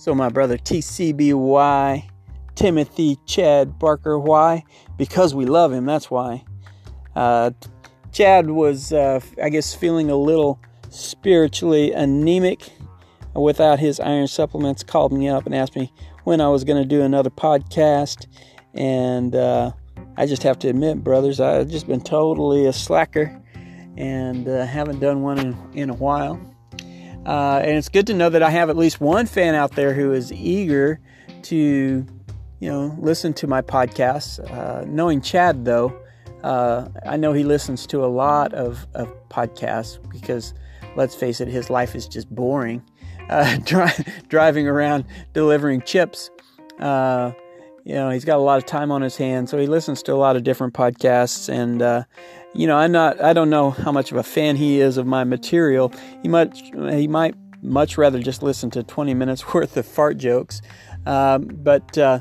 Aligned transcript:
So, 0.00 0.14
my 0.14 0.30
brother 0.30 0.56
TCBY, 0.56 2.08
Timothy 2.54 3.18
Chad 3.26 3.78
Barker, 3.78 4.18
why? 4.18 4.64
Because 4.96 5.34
we 5.34 5.44
love 5.44 5.74
him, 5.74 5.84
that's 5.84 6.10
why. 6.10 6.42
Uh, 7.14 7.50
Chad 8.10 8.48
was, 8.48 8.94
uh, 8.94 9.20
I 9.42 9.50
guess, 9.50 9.74
feeling 9.74 10.10
a 10.10 10.16
little 10.16 10.58
spiritually 10.88 11.92
anemic 11.92 12.72
without 13.34 13.78
his 13.78 14.00
iron 14.00 14.26
supplements, 14.26 14.82
called 14.82 15.12
me 15.12 15.28
up 15.28 15.44
and 15.44 15.54
asked 15.54 15.76
me 15.76 15.92
when 16.24 16.40
I 16.40 16.48
was 16.48 16.64
going 16.64 16.82
to 16.82 16.88
do 16.88 17.02
another 17.02 17.28
podcast. 17.28 18.26
And 18.72 19.34
uh, 19.36 19.72
I 20.16 20.24
just 20.24 20.42
have 20.44 20.58
to 20.60 20.68
admit, 20.68 21.04
brothers, 21.04 21.40
I've 21.40 21.68
just 21.68 21.86
been 21.86 22.00
totally 22.00 22.64
a 22.64 22.72
slacker 22.72 23.38
and 23.98 24.48
uh, 24.48 24.64
haven't 24.64 25.00
done 25.00 25.20
one 25.20 25.38
in, 25.38 25.72
in 25.74 25.90
a 25.90 25.94
while. 25.94 26.40
Uh, 27.26 27.60
and 27.62 27.76
it's 27.76 27.88
good 27.88 28.06
to 28.06 28.14
know 28.14 28.28
that 28.30 28.42
I 28.42 28.50
have 28.50 28.70
at 28.70 28.76
least 28.76 29.00
one 29.00 29.26
fan 29.26 29.54
out 29.54 29.72
there 29.72 29.92
who 29.92 30.12
is 30.12 30.32
eager 30.32 31.00
to, 31.42 32.06
you 32.60 32.68
know, 32.68 32.96
listen 32.98 33.34
to 33.34 33.46
my 33.46 33.62
podcasts. 33.62 34.38
Uh, 34.50 34.84
knowing 34.86 35.20
Chad, 35.20 35.64
though, 35.64 35.94
uh, 36.42 36.88
I 37.06 37.16
know 37.16 37.32
he 37.32 37.44
listens 37.44 37.86
to 37.88 38.04
a 38.04 38.06
lot 38.06 38.54
of, 38.54 38.86
of 38.94 39.08
podcasts 39.28 39.98
because, 40.10 40.54
let's 40.96 41.14
face 41.14 41.40
it, 41.40 41.48
his 41.48 41.68
life 41.68 41.94
is 41.94 42.08
just 42.08 42.34
boring. 42.34 42.82
Uh, 43.28 43.58
dri- 43.64 44.04
driving 44.28 44.66
around 44.66 45.04
delivering 45.32 45.82
chips. 45.82 46.30
You 47.84 47.94
know, 47.94 48.10
he's 48.10 48.24
got 48.24 48.36
a 48.36 48.42
lot 48.42 48.58
of 48.58 48.66
time 48.66 48.92
on 48.92 49.02
his 49.02 49.16
hands, 49.16 49.50
so 49.50 49.58
he 49.58 49.66
listens 49.66 50.02
to 50.04 50.12
a 50.12 50.16
lot 50.16 50.36
of 50.36 50.44
different 50.44 50.74
podcasts. 50.74 51.48
And 51.48 51.80
uh, 51.80 52.04
you 52.54 52.66
know, 52.66 52.76
I'm 52.76 52.92
not, 52.92 53.20
I 53.22 53.32
don't 53.32 53.50
know 53.50 53.70
how 53.70 53.92
much 53.92 54.10
of 54.10 54.18
a 54.18 54.22
fan 54.22 54.56
he 54.56 54.80
is 54.80 54.96
of 54.96 55.06
my 55.06 55.24
material. 55.24 55.92
He 56.22 56.28
might, 56.28 56.54
he 56.54 57.08
might 57.08 57.34
much 57.62 57.96
rather 57.96 58.18
just 58.18 58.42
listen 58.42 58.70
to 58.70 58.82
20 58.82 59.14
minutes 59.14 59.54
worth 59.54 59.76
of 59.76 59.86
fart 59.86 60.18
jokes. 60.18 60.60
Um, 61.06 61.48
but 61.52 61.96
uh, 61.96 62.20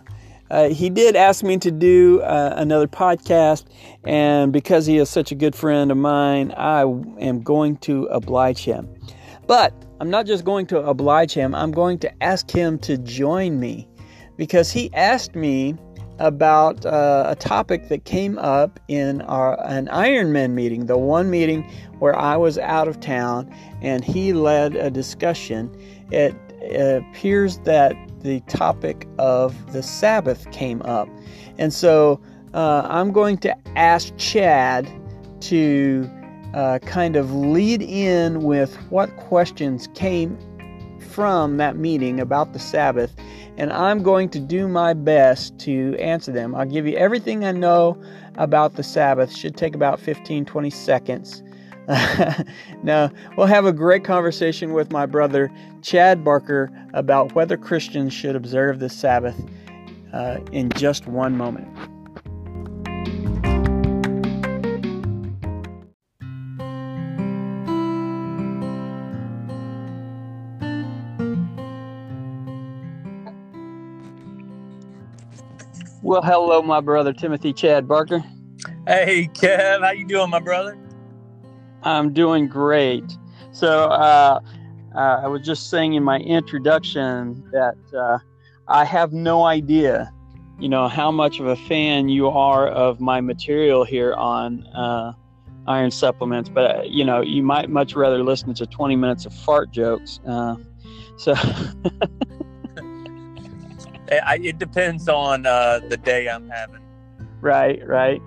uh, 0.50 0.70
he 0.70 0.90
did 0.90 1.16
ask 1.16 1.44
me 1.44 1.58
to 1.58 1.72
do 1.72 2.22
uh, 2.22 2.54
another 2.56 2.88
podcast, 2.88 3.66
and 4.04 4.54
because 4.54 4.86
he 4.86 4.98
is 4.98 5.10
such 5.10 5.32
a 5.32 5.36
good 5.36 5.56
friend 5.56 5.92
of 5.92 5.98
mine, 5.98 6.52
I 6.54 6.82
am 6.82 7.42
going 7.42 7.78
to 7.78 8.06
oblige 8.06 8.64
him. 8.64 8.88
But 9.48 9.74
I'm 10.00 10.10
not 10.10 10.26
just 10.26 10.46
going 10.46 10.68
to 10.68 10.80
oblige 10.80 11.34
him, 11.34 11.54
I'm 11.54 11.72
going 11.72 12.00
to 12.00 12.24
ask 12.24 12.50
him 12.50 12.80
to 12.80 12.98
join 12.98 13.60
me 13.60 13.89
because 14.40 14.72
he 14.72 14.92
asked 14.94 15.36
me 15.36 15.76
about 16.18 16.86
uh, 16.86 17.26
a 17.28 17.36
topic 17.36 17.90
that 17.90 18.06
came 18.06 18.38
up 18.40 18.80
in 18.88 19.22
our 19.24 19.62
an 19.68 19.88
Ironman 19.88 20.52
meeting, 20.52 20.86
the 20.86 20.98
one 20.98 21.30
meeting 21.30 21.70
where 22.00 22.18
I 22.18 22.38
was 22.38 22.58
out 22.58 22.88
of 22.88 23.02
town, 23.02 23.54
and 23.82 24.04
he 24.04 24.34
led 24.34 24.76
a 24.76 24.90
discussion. 24.90 25.70
It, 26.10 26.34
appears 26.76 27.58
that 27.60 27.96
the 28.22 28.42
topic 28.42 29.08
of 29.18 29.72
the 29.72 29.82
Sabbath 29.82 30.50
came 30.52 30.82
up, 30.82 31.08
and 31.58 31.74
so 31.74 32.20
uh, 32.54 32.82
I'm 32.86 33.12
going 33.14 33.38
to 33.40 33.56
ask 33.78 34.16
Chad 34.18 34.90
to 35.42 36.10
uh, 36.54 36.80
kind 36.80 37.16
of 37.16 37.34
lead 37.34 37.82
in 37.82 38.44
with 38.44 38.76
what 38.90 39.16
questions 39.16 39.88
came 39.96 40.38
from 41.10 41.58
that 41.58 41.76
meeting 41.76 42.20
about 42.20 42.54
the 42.54 42.60
Sabbath, 42.60 43.16
and 43.58 43.74
I'm 43.74 44.04
going 44.04 44.30
to 44.30 44.40
do 44.40 44.68
my 44.68 44.94
best 44.94 45.58
to 45.60 45.96
answer 46.00 46.32
them. 46.32 46.56
I'll 46.56 46.66
give 46.66 46.88
you 46.88 46.96
everything 46.96 47.44
I 47.46 47.52
know 47.52 48.02
about 48.36 48.76
the 48.76 48.84
Sabbath. 48.84 49.36
Should 49.36 49.58
take 49.58 49.76
about 49.76 50.00
15 50.00 50.46
20 50.46 50.70
seconds. 50.70 51.44
now, 52.84 53.12
we'll 53.36 53.48
have 53.48 53.66
a 53.66 53.74
great 53.74 54.04
conversation 54.04 54.74
with 54.74 54.92
my 54.92 55.08
brother 55.08 55.52
Chad 55.82 56.24
Barker 56.24 56.72
about 56.94 57.34
whether 57.34 57.58
Christians 57.58 58.14
should 58.14 58.36
observe 58.36 58.80
the 58.80 58.90
Sabbath 58.90 59.36
uh, 60.14 60.40
in 60.52 60.70
just 60.70 61.08
one 61.08 61.36
moment. 61.36 61.68
Well, 76.10 76.24
hello, 76.24 76.64
my 76.64 76.82
brother 76.82 77.14
Timothy 77.14 77.54
Chad 77.54 77.88
Barker. 77.88 78.24
Hey, 78.88 79.30
Kev, 79.32 79.82
how 79.82 79.92
you 79.92 80.08
doing, 80.08 80.32
my 80.32 80.40
brother? 80.40 80.76
I'm 81.84 82.14
doing 82.14 82.48
great. 82.48 83.16
So, 83.52 83.84
uh, 83.84 84.40
uh, 84.96 85.20
I 85.24 85.28
was 85.28 85.46
just 85.46 85.70
saying 85.70 85.94
in 85.94 86.04
my 86.04 86.18
introduction 86.18 87.48
that 87.52 87.78
uh, 87.96 88.18
I 88.68 88.86
have 88.86 89.14
no 89.14 89.44
idea, 89.44 90.12
you 90.58 90.68
know, 90.68 90.88
how 90.88 91.12
much 91.12 91.40
of 91.40 91.46
a 91.46 91.56
fan 91.56 92.10
you 92.10 92.28
are 92.28 92.68
of 92.68 93.00
my 93.00 93.22
material 93.22 93.84
here 93.84 94.16
on 94.16 94.66
uh, 94.70 95.14
Iron 95.68 95.92
Supplements, 95.92 96.50
but 96.50 96.76
uh, 96.76 96.82
you 96.88 97.06
know, 97.06 97.22
you 97.22 97.44
might 97.44 97.70
much 97.70 97.94
rather 97.94 98.24
listen 98.24 98.56
to 98.56 98.66
20 98.66 98.96
minutes 98.96 99.28
of 99.28 99.34
fart 99.36 99.70
jokes. 99.70 100.20
Uh, 100.28 100.56
so. 101.18 101.36
I, 104.12 104.40
it 104.42 104.58
depends 104.58 105.08
on 105.08 105.46
uh, 105.46 105.80
the 105.88 105.98
day 105.98 106.30
I'm 106.30 106.50
having. 106.50 106.82
Right, 107.42 107.86
right. 107.88 108.22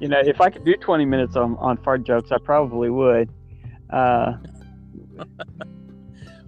You 0.00 0.08
know, 0.08 0.20
if 0.24 0.40
I 0.40 0.50
could 0.50 0.64
do 0.64 0.76
20 0.76 1.04
minutes 1.04 1.36
on, 1.36 1.56
on 1.56 1.76
fart 1.78 2.04
jokes, 2.04 2.30
I 2.30 2.38
probably 2.38 2.90
would. 2.90 3.30
Uh, 3.90 4.34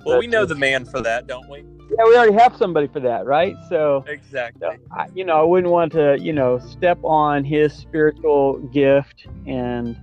well, 0.04 0.18
we 0.18 0.26
know 0.26 0.44
the 0.44 0.54
man 0.54 0.84
for 0.84 1.00
that, 1.00 1.26
don't 1.26 1.48
we? 1.48 1.64
Yeah, 1.90 2.04
we 2.04 2.16
already 2.16 2.34
have 2.34 2.56
somebody 2.56 2.86
for 2.86 3.00
that, 3.00 3.26
right? 3.26 3.56
So 3.68 4.04
exactly. 4.06 4.60
So 4.60 4.76
I, 4.92 5.08
you 5.14 5.24
know, 5.24 5.40
I 5.40 5.42
wouldn't 5.42 5.72
want 5.72 5.90
to, 5.92 6.16
you 6.20 6.32
know, 6.32 6.60
step 6.60 6.98
on 7.02 7.42
his 7.42 7.72
spiritual 7.72 8.58
gift 8.68 9.26
and 9.46 10.00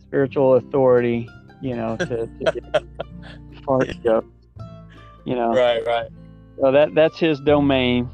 spiritual 0.00 0.54
authority, 0.54 1.28
you 1.60 1.76
know, 1.76 1.96
to, 1.98 2.06
to 2.06 2.28
get 2.54 2.84
fart 3.66 3.90
jokes. 4.02 4.28
You 5.26 5.34
know, 5.34 5.52
right, 5.52 5.84
right. 5.86 6.08
So 6.60 6.72
that 6.72 6.94
that's 6.94 7.18
his 7.18 7.40
domain. 7.40 8.10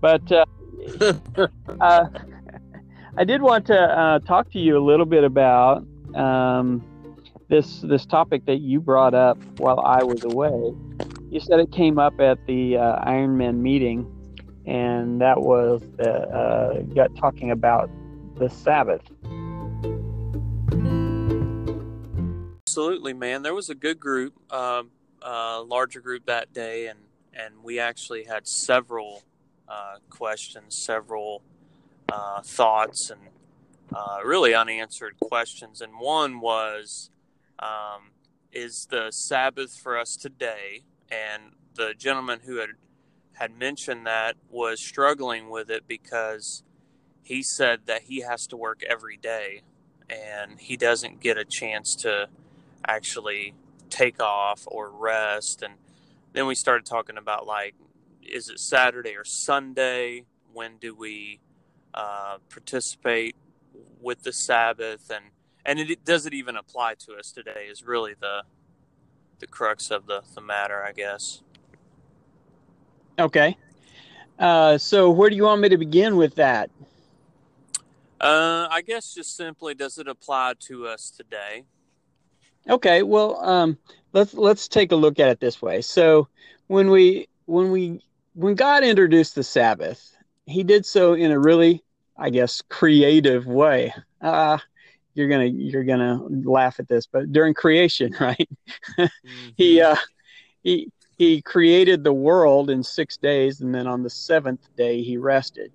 But 0.00 0.30
uh, 0.30 0.44
uh, 1.80 2.06
I 3.16 3.24
did 3.24 3.42
want 3.42 3.66
to 3.66 3.78
uh, 3.78 4.18
talk 4.20 4.50
to 4.52 4.58
you 4.58 4.78
a 4.78 4.84
little 4.84 5.06
bit 5.06 5.24
about 5.24 5.84
um, 6.14 6.84
this 7.48 7.80
this 7.82 8.06
topic 8.06 8.46
that 8.46 8.60
you 8.60 8.80
brought 8.80 9.14
up 9.14 9.38
while 9.58 9.80
I 9.80 10.02
was 10.02 10.24
away. 10.24 10.74
You 11.30 11.40
said 11.40 11.60
it 11.60 11.72
came 11.72 11.98
up 11.98 12.20
at 12.20 12.44
the 12.46 12.76
uh, 12.76 13.04
Ironman 13.04 13.56
meeting, 13.56 14.06
and 14.66 15.20
that 15.20 15.40
was 15.40 15.82
uh, 16.00 16.82
got 16.94 17.14
talking 17.16 17.50
about 17.50 17.90
the 18.36 18.48
Sabbath. 18.48 19.02
Absolutely, 22.66 23.12
man. 23.12 23.42
There 23.42 23.54
was 23.54 23.68
a 23.68 23.74
good 23.74 23.98
group, 24.00 24.34
um, 24.52 24.90
uh, 25.22 25.62
larger 25.62 26.00
group 26.00 26.26
that 26.26 26.52
day, 26.52 26.86
and 26.86 26.98
and 27.34 27.62
we 27.62 27.78
actually 27.78 28.24
had 28.24 28.46
several 28.46 29.22
uh, 29.68 29.96
questions, 30.08 30.76
several 30.76 31.42
uh, 32.10 32.42
thoughts, 32.42 33.10
and 33.10 33.20
uh, 33.94 34.18
really 34.24 34.54
unanswered 34.54 35.18
questions. 35.20 35.80
And 35.80 35.92
one 35.98 36.40
was, 36.40 37.10
um, 37.58 38.10
"Is 38.52 38.86
the 38.90 39.10
Sabbath 39.10 39.76
for 39.78 39.98
us 39.98 40.16
today?" 40.16 40.82
And 41.10 41.52
the 41.74 41.94
gentleman 41.96 42.40
who 42.44 42.56
had 42.56 42.70
had 43.34 43.56
mentioned 43.56 44.06
that 44.06 44.36
was 44.50 44.80
struggling 44.80 45.48
with 45.48 45.70
it 45.70 45.88
because 45.88 46.62
he 47.22 47.42
said 47.42 47.80
that 47.86 48.02
he 48.02 48.20
has 48.20 48.46
to 48.46 48.56
work 48.56 48.82
every 48.86 49.16
day 49.16 49.62
and 50.10 50.60
he 50.60 50.76
doesn't 50.76 51.20
get 51.20 51.38
a 51.38 51.44
chance 51.44 51.94
to 51.94 52.28
actually 52.86 53.54
take 53.88 54.20
off 54.20 54.64
or 54.66 54.90
rest 54.90 55.62
and 55.62 55.74
then 56.32 56.46
we 56.46 56.54
started 56.54 56.86
talking 56.86 57.16
about 57.16 57.46
like, 57.46 57.74
is 58.22 58.48
it 58.48 58.60
Saturday 58.60 59.16
or 59.16 59.24
Sunday? 59.24 60.24
When 60.52 60.78
do 60.78 60.94
we 60.94 61.40
uh, 61.94 62.38
participate 62.48 63.36
with 64.00 64.22
the 64.22 64.32
Sabbath? 64.32 65.10
And 65.10 65.26
and 65.64 65.78
it, 65.78 66.04
does 66.04 66.26
it 66.26 66.34
even 66.34 66.56
apply 66.56 66.94
to 67.06 67.14
us 67.14 67.32
today? 67.32 67.66
Is 67.70 67.84
really 67.84 68.14
the 68.18 68.42
the 69.38 69.46
crux 69.46 69.90
of 69.90 70.06
the 70.06 70.22
the 70.34 70.40
matter, 70.40 70.84
I 70.84 70.92
guess. 70.92 71.42
Okay. 73.18 73.56
Uh, 74.38 74.78
so 74.78 75.10
where 75.10 75.28
do 75.28 75.36
you 75.36 75.44
want 75.44 75.60
me 75.60 75.68
to 75.68 75.76
begin 75.76 76.16
with 76.16 76.36
that? 76.36 76.70
Uh, 78.20 78.68
I 78.70 78.82
guess 78.82 79.14
just 79.14 79.36
simply, 79.36 79.74
does 79.74 79.98
it 79.98 80.08
apply 80.08 80.54
to 80.60 80.86
us 80.86 81.10
today? 81.10 81.64
Okay. 82.68 83.02
Well, 83.02 83.42
um, 83.44 83.78
let's 84.12 84.34
let's 84.34 84.68
take 84.68 84.92
a 84.92 84.96
look 84.96 85.18
at 85.18 85.28
it 85.28 85.40
this 85.40 85.60
way. 85.60 85.80
So 85.80 86.28
when 86.66 86.90
we 86.90 87.28
when 87.46 87.70
we 87.70 88.02
when 88.34 88.54
God 88.54 88.84
introduced 88.84 89.34
the 89.34 89.42
Sabbath, 89.42 90.16
He 90.46 90.62
did 90.62 90.86
so 90.86 91.14
in 91.14 91.30
a 91.30 91.38
really, 91.38 91.82
I 92.16 92.30
guess, 92.30 92.62
creative 92.62 93.46
way. 93.46 93.94
Uh, 94.20 94.58
you're 95.14 95.28
gonna 95.28 95.46
you're 95.46 95.84
gonna 95.84 96.20
laugh 96.44 96.80
at 96.80 96.88
this, 96.88 97.06
but 97.06 97.32
during 97.32 97.54
creation, 97.54 98.14
right? 98.20 98.48
mm-hmm. 98.98 99.06
he 99.56 99.80
uh, 99.80 99.96
he 100.62 100.90
he 101.18 101.42
created 101.42 102.02
the 102.04 102.12
world 102.12 102.70
in 102.70 102.82
six 102.82 103.16
days, 103.16 103.60
and 103.60 103.74
then 103.74 103.86
on 103.86 104.02
the 104.02 104.10
seventh 104.10 104.74
day 104.76 105.02
he 105.02 105.16
rested. 105.16 105.72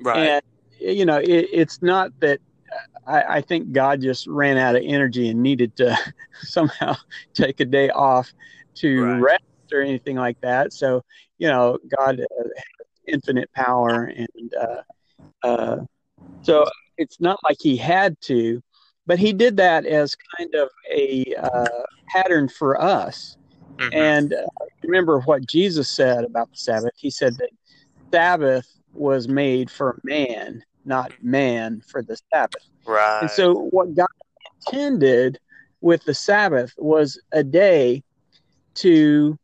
Right. 0.00 0.28
And 0.28 0.42
you 0.78 1.04
know, 1.04 1.18
it, 1.18 1.48
it's 1.52 1.82
not 1.82 2.18
that 2.20 2.40
I, 3.06 3.22
I, 3.36 3.40
think 3.40 3.72
God 3.72 4.00
just 4.00 4.26
ran 4.26 4.56
out 4.56 4.76
of 4.76 4.82
energy 4.84 5.28
and 5.28 5.42
needed 5.42 5.76
to 5.76 5.96
somehow 6.42 6.96
take 7.34 7.60
a 7.60 7.64
day 7.64 7.90
off 7.90 8.32
to 8.76 9.02
right. 9.02 9.20
rest 9.20 9.72
or 9.72 9.80
anything 9.80 10.16
like 10.16 10.40
that. 10.40 10.72
So, 10.72 11.04
you 11.38 11.48
know, 11.48 11.78
God 11.98 12.18
has 12.18 12.50
infinite 13.06 13.50
power, 13.54 14.04
and 14.04 14.54
uh, 14.60 15.46
uh, 15.46 15.76
so 16.42 16.64
it's 16.98 17.20
not 17.20 17.38
like 17.44 17.56
He 17.60 17.76
had 17.76 18.20
to, 18.22 18.62
but 19.06 19.18
He 19.18 19.32
did 19.32 19.56
that 19.58 19.86
as 19.86 20.16
kind 20.36 20.54
of 20.54 20.68
a 20.90 21.34
uh, 21.36 21.82
pattern 22.08 22.48
for 22.48 22.80
us. 22.80 23.36
Mm-hmm. 23.76 23.94
And 23.94 24.32
uh, 24.32 24.64
remember 24.82 25.20
what 25.20 25.46
Jesus 25.46 25.88
said 25.88 26.24
about 26.24 26.50
the 26.50 26.56
Sabbath. 26.56 26.92
He 26.96 27.10
said 27.10 27.36
that 27.36 27.50
Sabbath 28.10 28.66
was 28.92 29.28
made 29.28 29.70
for 29.70 30.00
man, 30.02 30.62
not 30.86 31.12
man 31.22 31.82
for 31.86 32.02
the 32.02 32.16
Sabbath. 32.32 32.62
Right. 32.86 33.22
And 33.22 33.30
so 33.30 33.54
what 33.70 33.94
God 33.94 34.08
intended 34.66 35.38
with 35.80 36.04
the 36.04 36.14
Sabbath 36.14 36.72
was 36.78 37.20
a 37.32 37.44
day 37.44 38.02
to 38.74 39.38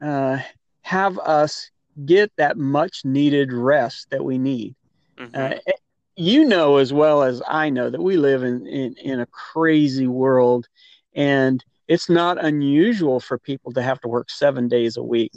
uh, 0.00 0.38
have 0.82 1.18
us 1.18 1.70
get 2.04 2.32
that 2.36 2.56
much 2.56 3.04
needed 3.04 3.52
rest 3.52 4.10
that 4.10 4.24
we 4.24 4.38
need. 4.38 4.74
Mm-hmm. 5.18 5.34
Uh, 5.34 5.72
you 6.18 6.44
know 6.44 6.78
as 6.78 6.92
well 6.92 7.22
as 7.22 7.40
I 7.46 7.70
know 7.70 7.90
that 7.90 8.02
we 8.02 8.16
live 8.16 8.42
in, 8.42 8.66
in, 8.66 8.94
in 8.94 9.20
a 9.20 9.26
crazy 9.26 10.08
world 10.08 10.68
and 11.14 11.64
it's 11.86 12.10
not 12.10 12.44
unusual 12.44 13.20
for 13.20 13.38
people 13.38 13.72
to 13.72 13.82
have 13.82 14.00
to 14.00 14.08
work 14.08 14.28
seven 14.28 14.66
days 14.66 14.96
a 14.96 15.02
week 15.02 15.32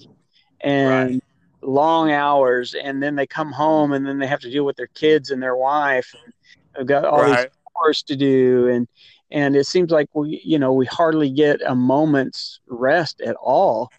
and 0.60 1.12
right. 1.12 1.24
Long 1.62 2.12
hours 2.12 2.74
and 2.74 3.02
then 3.02 3.16
they 3.16 3.28
come 3.28 3.52
home 3.52 3.92
and 3.92 4.06
then 4.06 4.20
they 4.20 4.28
have 4.28 4.40
to 4.40 4.50
deal 4.50 4.66
with 4.66 4.76
their 4.76 4.88
kids 4.88 5.30
and 5.30 5.42
their 5.42 5.56
wife 5.56 6.14
and 6.24 6.34
they've 6.76 6.88
got 6.88 7.06
all 7.06 7.22
right. 7.22 7.38
these 7.38 7.48
chores 7.78 8.04
to 8.04 8.16
do 8.16 8.68
and 8.68 8.88
and 9.32 9.56
it 9.56 9.66
seems 9.66 9.92
like 9.92 10.10
we 10.14 10.42
you 10.44 10.60
know 10.60 10.74
we 10.74 10.86
hardly 10.86 11.30
get 11.30 11.62
a 11.66 11.76
moment's 11.76 12.60
rest 12.68 13.22
at 13.22 13.36
all. 13.38 13.90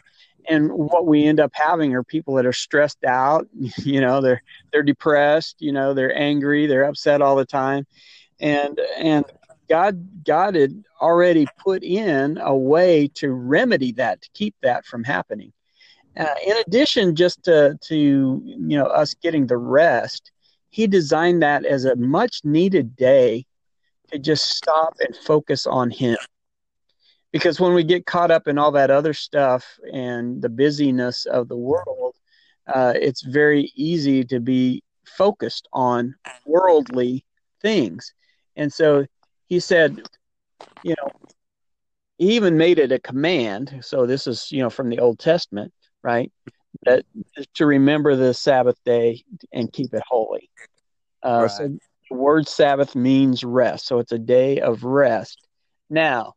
And 0.48 0.72
what 0.72 1.06
we 1.06 1.24
end 1.24 1.38
up 1.38 1.52
having 1.54 1.94
are 1.94 2.02
people 2.02 2.34
that 2.34 2.46
are 2.46 2.52
stressed 2.52 3.04
out 3.04 3.46
you 3.78 4.00
know 4.00 4.20
they're 4.20 4.42
they're 4.72 4.82
depressed 4.82 5.56
you 5.60 5.72
know 5.72 5.94
they're 5.94 6.16
angry 6.16 6.66
they're 6.66 6.84
upset 6.84 7.22
all 7.22 7.36
the 7.36 7.46
time. 7.46 7.86
And 8.40 8.78
and 8.98 9.24
god 9.68 10.24
god 10.24 10.54
had 10.54 10.82
already 11.00 11.46
put 11.58 11.82
in 11.82 12.38
a 12.38 12.54
way 12.54 13.08
to 13.14 13.32
remedy 13.32 13.92
that 13.92 14.20
to 14.22 14.28
keep 14.34 14.54
that 14.62 14.84
from 14.84 15.04
happening 15.04 15.52
uh, 16.18 16.34
in 16.46 16.56
addition 16.66 17.14
just 17.14 17.42
to 17.42 17.78
to 17.82 17.96
you 18.44 18.76
know 18.76 18.86
us 18.86 19.14
getting 19.14 19.46
the 19.46 19.56
rest 19.56 20.30
he 20.70 20.86
designed 20.86 21.42
that 21.42 21.64
as 21.64 21.84
a 21.84 21.96
much 21.96 22.40
needed 22.44 22.96
day 22.96 23.44
to 24.10 24.18
just 24.18 24.50
stop 24.50 24.94
and 25.00 25.16
focus 25.16 25.66
on 25.66 25.90
him 25.90 26.16
because 27.32 27.58
when 27.58 27.72
we 27.72 27.82
get 27.82 28.06
caught 28.06 28.30
up 28.30 28.46
in 28.46 28.58
all 28.58 28.70
that 28.72 28.90
other 28.90 29.14
stuff 29.14 29.78
and 29.92 30.40
the 30.40 30.50
busyness 30.50 31.24
of 31.24 31.48
the 31.48 31.56
world, 31.56 32.14
uh, 32.72 32.92
it's 32.94 33.22
very 33.22 33.72
easy 33.74 34.22
to 34.24 34.38
be 34.38 34.82
focused 35.04 35.66
on 35.72 36.14
worldly 36.44 37.24
things. 37.62 38.12
And 38.54 38.70
so 38.70 39.06
he 39.46 39.60
said, 39.60 40.02
you 40.84 40.94
know, 40.98 41.10
he 42.18 42.36
even 42.36 42.56
made 42.56 42.78
it 42.78 42.92
a 42.92 42.98
command. 42.98 43.78
So 43.80 44.06
this 44.06 44.26
is, 44.26 44.52
you 44.52 44.62
know, 44.62 44.70
from 44.70 44.90
the 44.90 44.98
Old 44.98 45.18
Testament, 45.18 45.72
right? 46.02 46.32
That 46.84 47.04
to 47.54 47.66
remember 47.66 48.16
the 48.16 48.34
Sabbath 48.34 48.78
day 48.84 49.24
and 49.52 49.72
keep 49.72 49.94
it 49.94 50.02
holy. 50.06 50.50
Uh, 51.22 51.42
right. 51.42 51.50
So 51.50 51.78
the 52.10 52.16
word 52.16 52.48
Sabbath 52.48 52.94
means 52.94 53.44
rest. 53.44 53.86
So 53.86 53.98
it's 53.98 54.12
a 54.12 54.18
day 54.18 54.60
of 54.60 54.84
rest. 54.84 55.46
Now, 55.88 56.34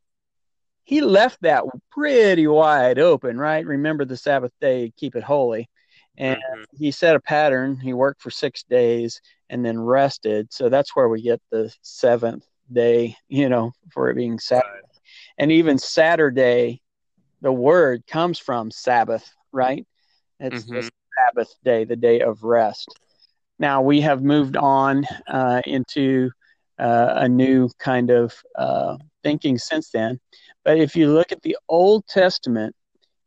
he 0.83 1.01
left 1.01 1.41
that 1.41 1.63
pretty 1.91 2.45
wide 2.45 3.00
open, 3.00 3.38
right? 3.38 3.65
Remember 3.65 4.06
the 4.06 4.17
Sabbath 4.17 4.51
day, 4.62 4.94
keep 4.97 5.15
it 5.15 5.23
holy. 5.23 5.69
And 6.17 6.38
mm-hmm. 6.38 6.77
he 6.77 6.91
set 6.91 7.15
a 7.15 7.19
pattern. 7.19 7.79
He 7.79 7.94
worked 7.94 8.21
for 8.21 8.29
six 8.29 8.63
days 8.63 9.19
and 9.50 9.65
then 9.65 9.79
rested. 9.79 10.53
So 10.53 10.69
that's 10.69 10.95
where 10.95 11.09
we 11.09 11.21
get 11.21 11.41
the 11.51 11.73
seventh 11.81 12.45
day, 12.71 13.17
you 13.27 13.50
know, 13.50 13.73
for 13.91 14.09
it 14.09 14.15
being 14.15 14.39
Sabbath. 14.39 14.65
Right. 14.65 14.83
And 15.38 15.51
even 15.51 15.77
Saturday, 15.77 16.81
the 17.41 17.51
word 17.51 18.07
comes 18.07 18.39
from 18.39 18.71
Sabbath, 18.71 19.29
right? 19.55 19.85
It's 20.39 20.65
mm-hmm. 20.65 20.75
the 20.75 20.91
Sabbath 21.17 21.55
day, 21.63 21.85
the 21.85 21.95
day 21.95 22.19
of 22.21 22.43
rest. 22.43 22.87
Now 23.57 23.81
we 23.81 24.01
have 24.01 24.21
moved 24.21 24.57
on 24.57 25.05
uh, 25.27 25.61
into 25.65 26.29
uh, 26.77 27.13
a 27.15 27.29
new 27.29 27.69
kind 27.79 28.11
of 28.11 28.33
uh, 28.55 28.97
thinking 29.23 29.57
since 29.57 29.89
then. 29.89 30.19
But 30.65 30.77
if 30.77 30.95
you 30.95 31.11
look 31.11 31.31
at 31.31 31.41
the 31.41 31.57
Old 31.69 32.05
Testament, 32.07 32.75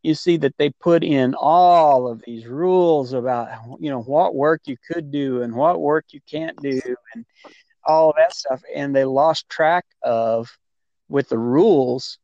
you 0.02 0.14
see 0.14 0.36
that 0.38 0.56
they 0.58 0.70
put 0.70 1.02
in 1.02 1.34
all 1.34 2.06
of 2.06 2.22
these 2.25 2.46
rules 2.46 3.12
about 3.12 3.48
you 3.80 3.90
know 3.90 4.02
what 4.02 4.34
work 4.34 4.62
you 4.66 4.76
could 4.90 5.10
do 5.10 5.42
and 5.42 5.54
what 5.54 5.80
work 5.80 6.06
you 6.10 6.20
can't 6.30 6.56
do 6.62 6.80
and 7.14 7.25
all 7.84 8.10
of 8.10 8.16
that 8.16 8.34
stuff 8.34 8.62
and 8.75 8.94
they 8.94 9.04
lost 9.04 9.48
track 9.48 9.84
of 10.02 10.48
with 11.08 11.28
the 11.28 11.38
rules 11.38 12.19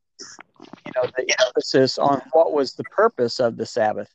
you 0.86 0.92
know 0.96 1.08
the 1.16 1.34
emphasis 1.46 1.98
on 1.98 2.22
what 2.32 2.52
was 2.52 2.74
the 2.74 2.84
purpose 2.84 3.40
of 3.40 3.56
the 3.56 3.66
sabbath. 3.66 4.10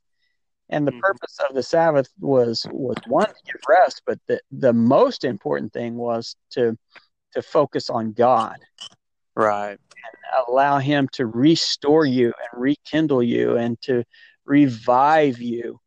And 0.72 0.86
the 0.86 0.92
mm-hmm. 0.92 1.00
purpose 1.00 1.38
of 1.48 1.56
the 1.56 1.64
sabbath 1.64 2.10
was 2.20 2.66
was 2.72 2.98
one 3.08 3.26
to 3.26 3.34
get 3.46 3.56
rest 3.68 4.04
but 4.06 4.20
the 4.28 4.40
the 4.52 4.74
most 4.74 5.24
important 5.24 5.74
thing 5.74 5.96
was 5.96 6.36
to 6.52 6.78
to 7.34 7.42
focus 7.42 7.90
on 7.90 8.14
god. 8.14 8.58
Right. 9.36 9.72
And 9.72 10.46
allow 10.48 10.80
him 10.80 11.08
to 11.14 11.26
restore 11.26 12.06
you 12.06 12.28
and 12.28 12.62
rekindle 12.62 13.24
you 13.24 13.58
and 13.58 13.80
to 13.84 14.04
revive 14.46 15.40
you. 15.40 15.80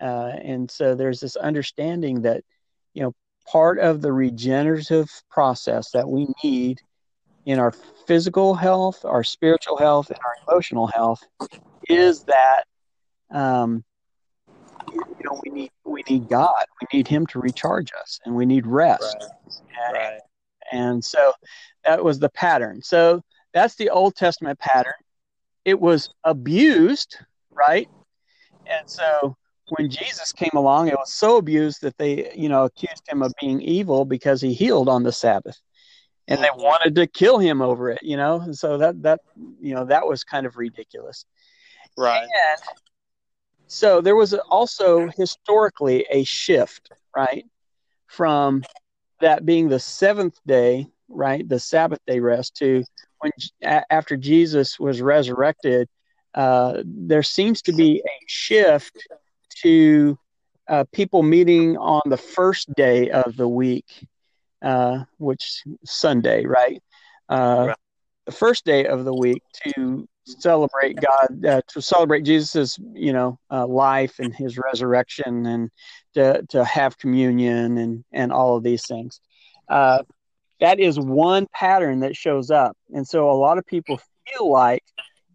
Uh, 0.00 0.32
and 0.42 0.70
so 0.70 0.94
there's 0.94 1.20
this 1.20 1.36
understanding 1.36 2.22
that 2.22 2.44
you 2.94 3.02
know 3.02 3.12
part 3.50 3.78
of 3.78 4.02
the 4.02 4.12
regenerative 4.12 5.10
process 5.30 5.90
that 5.92 6.08
we 6.08 6.26
need 6.44 6.80
in 7.48 7.58
our 7.58 7.72
physical 8.06 8.54
health 8.54 9.04
our 9.04 9.24
spiritual 9.24 9.76
health 9.76 10.10
and 10.10 10.18
our 10.24 10.34
emotional 10.48 10.86
health 10.86 11.22
is 11.88 12.24
that 12.24 12.64
um, 13.30 13.84
you 14.92 15.24
know 15.24 15.40
we 15.44 15.50
need 15.50 15.70
we 15.84 16.02
need 16.08 16.28
god 16.28 16.64
we 16.80 16.98
need 16.98 17.08
him 17.08 17.26
to 17.26 17.38
recharge 17.38 17.90
us 18.00 18.20
and 18.24 18.34
we 18.34 18.46
need 18.46 18.66
rest 18.66 19.16
right. 19.20 19.58
And, 19.86 19.94
right. 19.94 20.20
and 20.72 21.04
so 21.04 21.32
that 21.84 22.02
was 22.02 22.18
the 22.18 22.30
pattern 22.30 22.80
so 22.82 23.22
that's 23.52 23.74
the 23.74 23.90
Old 23.90 24.14
Testament 24.14 24.58
pattern. 24.58 24.92
It 25.64 25.80
was 25.80 26.12
abused, 26.24 27.16
right? 27.50 27.88
And 28.66 28.88
so 28.88 29.36
when 29.70 29.90
Jesus 29.90 30.32
came 30.32 30.50
along, 30.54 30.88
it 30.88 30.96
was 30.96 31.12
so 31.12 31.36
abused 31.36 31.82
that 31.82 31.96
they, 31.98 32.32
you 32.34 32.48
know, 32.48 32.64
accused 32.64 33.02
him 33.08 33.22
of 33.22 33.32
being 33.40 33.60
evil 33.60 34.04
because 34.04 34.40
he 34.40 34.52
healed 34.52 34.88
on 34.88 35.02
the 35.02 35.12
Sabbath. 35.12 35.58
And 36.28 36.44
they 36.44 36.50
wanted 36.54 36.94
to 36.96 37.06
kill 37.06 37.38
him 37.38 37.62
over 37.62 37.90
it, 37.90 38.02
you 38.02 38.16
know. 38.16 38.40
And 38.40 38.56
so 38.56 38.78
that 38.78 39.02
that 39.02 39.20
you 39.60 39.74
know, 39.74 39.86
that 39.86 40.06
was 40.06 40.24
kind 40.24 40.46
of 40.46 40.56
ridiculous. 40.56 41.24
Right. 41.96 42.22
And 42.22 42.60
so 43.66 44.00
there 44.00 44.16
was 44.16 44.34
also 44.34 45.08
historically 45.16 46.06
a 46.10 46.24
shift, 46.24 46.90
right? 47.16 47.46
From 48.06 48.62
that 49.20 49.44
being 49.44 49.68
the 49.68 49.78
seventh 49.78 50.38
day, 50.46 50.86
right, 51.08 51.46
the 51.48 51.58
Sabbath 51.58 52.00
day 52.06 52.20
rest, 52.20 52.56
to 52.56 52.84
when 53.18 53.32
after 53.62 54.16
Jesus 54.16 54.78
was 54.78 55.02
resurrected, 55.02 55.88
uh, 56.34 56.82
there 56.84 57.22
seems 57.22 57.62
to 57.62 57.72
be 57.72 58.02
a 58.04 58.24
shift 58.26 59.06
to 59.62 60.18
uh, 60.68 60.84
people 60.92 61.22
meeting 61.22 61.76
on 61.76 62.02
the 62.06 62.16
first 62.16 62.72
day 62.74 63.10
of 63.10 63.36
the 63.36 63.48
week, 63.48 64.06
uh, 64.62 65.04
which 65.18 65.62
Sunday, 65.84 66.44
right? 66.44 66.82
Uh, 67.28 67.66
right? 67.68 67.76
The 68.26 68.32
first 68.32 68.64
day 68.64 68.86
of 68.86 69.04
the 69.04 69.14
week 69.14 69.42
to 69.74 70.06
celebrate 70.24 70.98
God, 71.00 71.44
uh, 71.46 71.62
to 71.68 71.80
celebrate 71.80 72.22
Jesus's, 72.22 72.78
you 72.92 73.12
know, 73.12 73.38
uh, 73.50 73.66
life 73.66 74.18
and 74.18 74.34
His 74.34 74.58
resurrection, 74.58 75.46
and 75.46 75.70
to 76.14 76.44
to 76.50 76.64
have 76.64 76.98
communion 76.98 77.78
and 77.78 78.04
and 78.12 78.32
all 78.32 78.56
of 78.56 78.62
these 78.62 78.86
things 78.86 79.20
that 80.60 80.80
is 80.80 80.98
one 80.98 81.46
pattern 81.52 82.00
that 82.00 82.16
shows 82.16 82.50
up. 82.50 82.76
And 82.92 83.06
so 83.06 83.30
a 83.30 83.32
lot 83.32 83.58
of 83.58 83.66
people 83.66 84.00
feel 84.26 84.50
like 84.50 84.82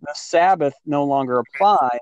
the 0.01 0.13
Sabbath 0.13 0.73
no 0.85 1.05
longer 1.05 1.39
applies. 1.39 1.99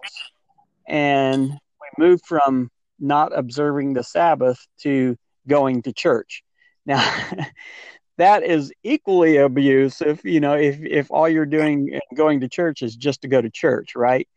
And 0.87 1.49
we 1.49 2.05
move 2.05 2.21
from 2.25 2.69
not 2.99 3.37
observing 3.37 3.93
the 3.93 4.03
Sabbath 4.03 4.59
to 4.81 5.15
going 5.47 5.81
to 5.83 5.93
church. 5.93 6.43
Now, 6.85 7.07
that 8.17 8.43
is 8.43 8.71
equally 8.83 9.37
abusive, 9.37 10.21
you 10.23 10.39
know, 10.39 10.53
if, 10.53 10.79
if 10.81 11.11
all 11.11 11.27
you're 11.27 11.45
doing 11.45 11.99
going 12.15 12.41
to 12.41 12.47
church 12.47 12.81
is 12.81 12.95
just 12.95 13.21
to 13.21 13.27
go 13.27 13.41
to 13.41 13.49
church, 13.49 13.95
right? 13.95 14.27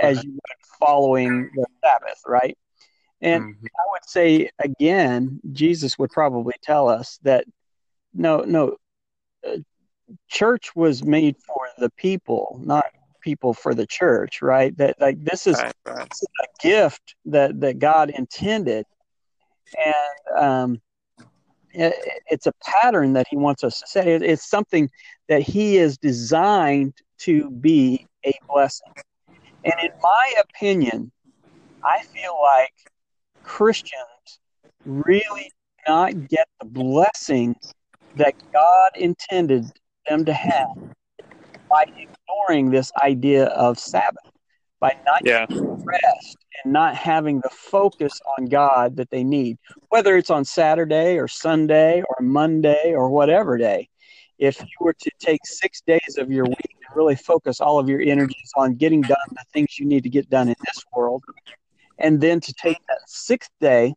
as 0.00 0.24
you 0.24 0.38
following 0.78 1.50
the 1.54 1.66
Sabbath, 1.84 2.22
right? 2.26 2.56
And 3.20 3.42
mm-hmm. 3.42 3.66
I 3.66 3.84
would 3.92 4.08
say 4.08 4.50
again, 4.58 5.40
Jesus 5.52 5.98
would 5.98 6.10
probably 6.10 6.54
tell 6.62 6.88
us 6.88 7.18
that 7.22 7.44
no, 8.14 8.40
no, 8.40 8.76
uh, 9.46 9.58
church 10.28 10.74
was 10.74 11.04
made 11.04 11.36
for 11.38 11.68
the 11.78 11.90
people, 11.90 12.60
not 12.62 12.86
people 13.20 13.52
for 13.52 13.74
the 13.74 13.86
church, 13.86 14.42
right? 14.42 14.76
That 14.76 15.00
like 15.00 15.22
this 15.22 15.46
is, 15.46 15.56
right, 15.56 15.74
right. 15.84 16.08
this 16.08 16.22
is 16.22 16.28
a 16.42 16.62
gift 16.62 17.14
that 17.26 17.60
that 17.60 17.78
God 17.78 18.10
intended, 18.10 18.86
and 19.84 20.38
um, 20.38 20.80
it's 22.30 22.46
a 22.46 22.52
pattern 22.64 23.12
that 23.14 23.26
He 23.28 23.36
wants 23.36 23.64
us 23.64 23.82
to. 23.92 24.08
It, 24.08 24.22
it's 24.22 24.48
something 24.48 24.90
that 25.28 25.42
He 25.42 25.76
is 25.76 25.98
designed 25.98 26.94
to 27.20 27.50
be 27.50 28.06
a 28.24 28.32
blessing. 28.48 28.92
And 29.64 29.74
in 29.82 29.90
my 30.02 30.34
opinion, 30.40 31.10
I 31.84 32.02
feel 32.02 32.38
like 32.42 32.72
Christians 33.42 34.40
really 34.84 35.50
not 35.86 36.28
get 36.28 36.48
the 36.60 36.66
blessing 36.66 37.56
that 38.16 38.34
God 38.52 38.90
intended 38.96 39.70
them 40.08 40.24
to 40.24 40.32
have 40.32 40.68
by 41.68 41.84
ignoring 41.96 42.70
this 42.70 42.90
idea 43.02 43.46
of 43.46 43.78
Sabbath, 43.78 44.30
by 44.80 44.96
not 45.04 45.22
yeah. 45.24 45.46
rest 45.48 46.36
and 46.62 46.72
not 46.72 46.94
having 46.94 47.40
the 47.40 47.50
focus 47.50 48.20
on 48.38 48.46
God 48.46 48.96
that 48.96 49.10
they 49.10 49.24
need, 49.24 49.58
whether 49.88 50.16
it's 50.16 50.30
on 50.30 50.44
Saturday 50.44 51.18
or 51.18 51.28
Sunday 51.28 52.02
or 52.02 52.16
Monday 52.24 52.92
or 52.94 53.08
whatever 53.10 53.56
day. 53.56 53.88
If 54.38 54.60
you 54.60 54.66
were 54.80 54.92
to 54.92 55.10
take 55.18 55.40
six 55.46 55.80
days 55.86 56.18
of 56.18 56.30
your 56.30 56.44
week 56.44 56.76
and 56.86 56.96
really 56.96 57.16
focus 57.16 57.60
all 57.60 57.78
of 57.78 57.88
your 57.88 58.02
energies 58.02 58.52
on 58.56 58.74
getting 58.74 59.00
done 59.00 59.16
the 59.30 59.44
things 59.52 59.78
you 59.78 59.86
need 59.86 60.02
to 60.02 60.10
get 60.10 60.28
done 60.28 60.48
in 60.48 60.56
this 60.66 60.84
world, 60.94 61.24
and 61.98 62.20
then 62.20 62.40
to 62.40 62.52
take 62.52 62.78
that 62.88 62.98
sixth 63.06 63.50
day 63.60 63.94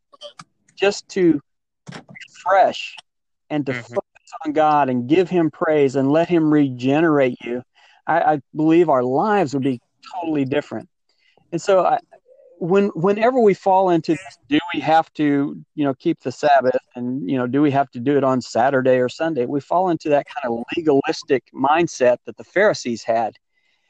just 0.75 1.09
to 1.09 1.41
refresh 1.89 2.95
and 3.49 3.65
to 3.65 3.73
mm-hmm. 3.73 3.81
focus 3.81 4.33
on 4.45 4.53
God 4.53 4.89
and 4.89 5.09
give 5.09 5.29
Him 5.29 5.51
praise 5.51 5.97
and 5.97 6.09
let 6.09 6.29
Him 6.29 6.53
regenerate 6.53 7.37
you, 7.43 7.61
I, 8.07 8.21
I 8.21 8.41
believe 8.55 8.87
our 8.87 9.03
lives 9.03 9.53
would 9.53 9.63
be 9.63 9.81
totally 10.13 10.45
different. 10.45 10.89
And 11.51 11.61
so, 11.61 11.85
I, 11.85 11.99
when 12.59 12.89
whenever 12.89 13.39
we 13.39 13.53
fall 13.53 13.89
into 13.89 14.11
this, 14.11 14.37
do 14.49 14.59
we 14.73 14.81
have 14.81 15.11
to, 15.13 15.63
you 15.75 15.83
know, 15.83 15.93
keep 15.93 16.19
the 16.21 16.31
Sabbath, 16.31 16.81
and 16.95 17.27
you 17.29 17.37
know, 17.37 17.47
do 17.47 17.61
we 17.61 17.71
have 17.71 17.89
to 17.91 17.99
do 17.99 18.17
it 18.17 18.23
on 18.23 18.41
Saturday 18.41 18.97
or 18.97 19.09
Sunday? 19.09 19.45
We 19.45 19.61
fall 19.61 19.89
into 19.89 20.09
that 20.09 20.25
kind 20.27 20.53
of 20.53 20.63
legalistic 20.75 21.43
mindset 21.53 22.17
that 22.25 22.37
the 22.37 22.43
Pharisees 22.43 23.03
had. 23.03 23.37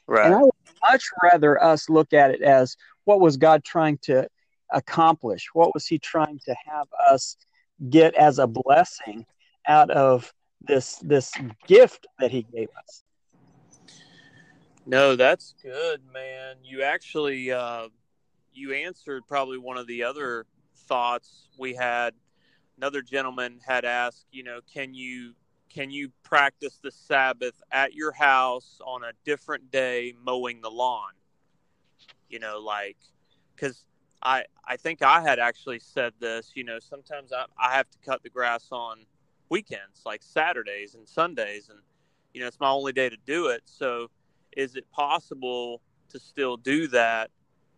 Right. 0.06 0.26
And 0.26 0.34
I 0.34 0.42
would 0.42 0.52
much 0.88 1.04
rather 1.22 1.62
us 1.62 1.88
look 1.88 2.12
at 2.12 2.30
it 2.30 2.42
as 2.42 2.76
what 3.04 3.20
was 3.20 3.36
God 3.36 3.64
trying 3.64 3.98
to 4.02 4.28
accomplish? 4.72 5.48
What 5.52 5.74
was 5.74 5.86
He 5.86 5.98
trying 5.98 6.40
to 6.46 6.54
have 6.66 6.86
us 7.10 7.36
get 7.88 8.14
as 8.14 8.38
a 8.38 8.46
blessing 8.46 9.26
out 9.66 9.90
of 9.90 10.32
this 10.60 10.96
this 11.02 11.32
gift 11.66 12.06
that 12.20 12.30
He 12.30 12.42
gave 12.42 12.68
us? 12.78 13.02
No, 14.90 15.14
that's 15.14 15.54
good, 15.62 16.00
man. 16.12 16.56
You 16.64 16.82
actually 16.82 17.52
uh, 17.52 17.90
you 18.52 18.72
answered 18.72 19.22
probably 19.28 19.56
one 19.56 19.76
of 19.76 19.86
the 19.86 20.02
other 20.02 20.46
thoughts 20.74 21.48
we 21.56 21.74
had. 21.74 22.12
Another 22.76 23.00
gentleman 23.00 23.60
had 23.64 23.84
asked, 23.84 24.26
you 24.32 24.42
know, 24.42 24.58
can 24.74 24.92
you 24.92 25.34
can 25.72 25.92
you 25.92 26.10
practice 26.24 26.80
the 26.82 26.90
Sabbath 26.90 27.62
at 27.70 27.94
your 27.94 28.10
house 28.10 28.80
on 28.84 29.04
a 29.04 29.12
different 29.24 29.70
day 29.70 30.12
mowing 30.24 30.60
the 30.60 30.72
lawn? 30.72 31.12
You 32.28 32.40
know, 32.40 32.58
like 32.58 32.96
because 33.54 33.84
I 34.24 34.42
I 34.66 34.76
think 34.76 35.02
I 35.02 35.20
had 35.20 35.38
actually 35.38 35.78
said 35.78 36.14
this. 36.18 36.50
You 36.56 36.64
know, 36.64 36.80
sometimes 36.80 37.32
I 37.32 37.44
I 37.56 37.76
have 37.76 37.88
to 37.90 37.98
cut 38.04 38.24
the 38.24 38.30
grass 38.30 38.66
on 38.72 39.06
weekends, 39.50 40.02
like 40.04 40.24
Saturdays 40.24 40.96
and 40.96 41.08
Sundays, 41.08 41.68
and 41.68 41.78
you 42.34 42.40
know 42.40 42.48
it's 42.48 42.58
my 42.58 42.70
only 42.70 42.92
day 42.92 43.08
to 43.08 43.16
do 43.24 43.46
it. 43.46 43.62
So, 43.66 44.10
is 44.56 44.76
it 44.76 44.90
possible 44.90 45.80
to 46.10 46.18
still 46.18 46.56
do 46.56 46.88
that 46.88 47.30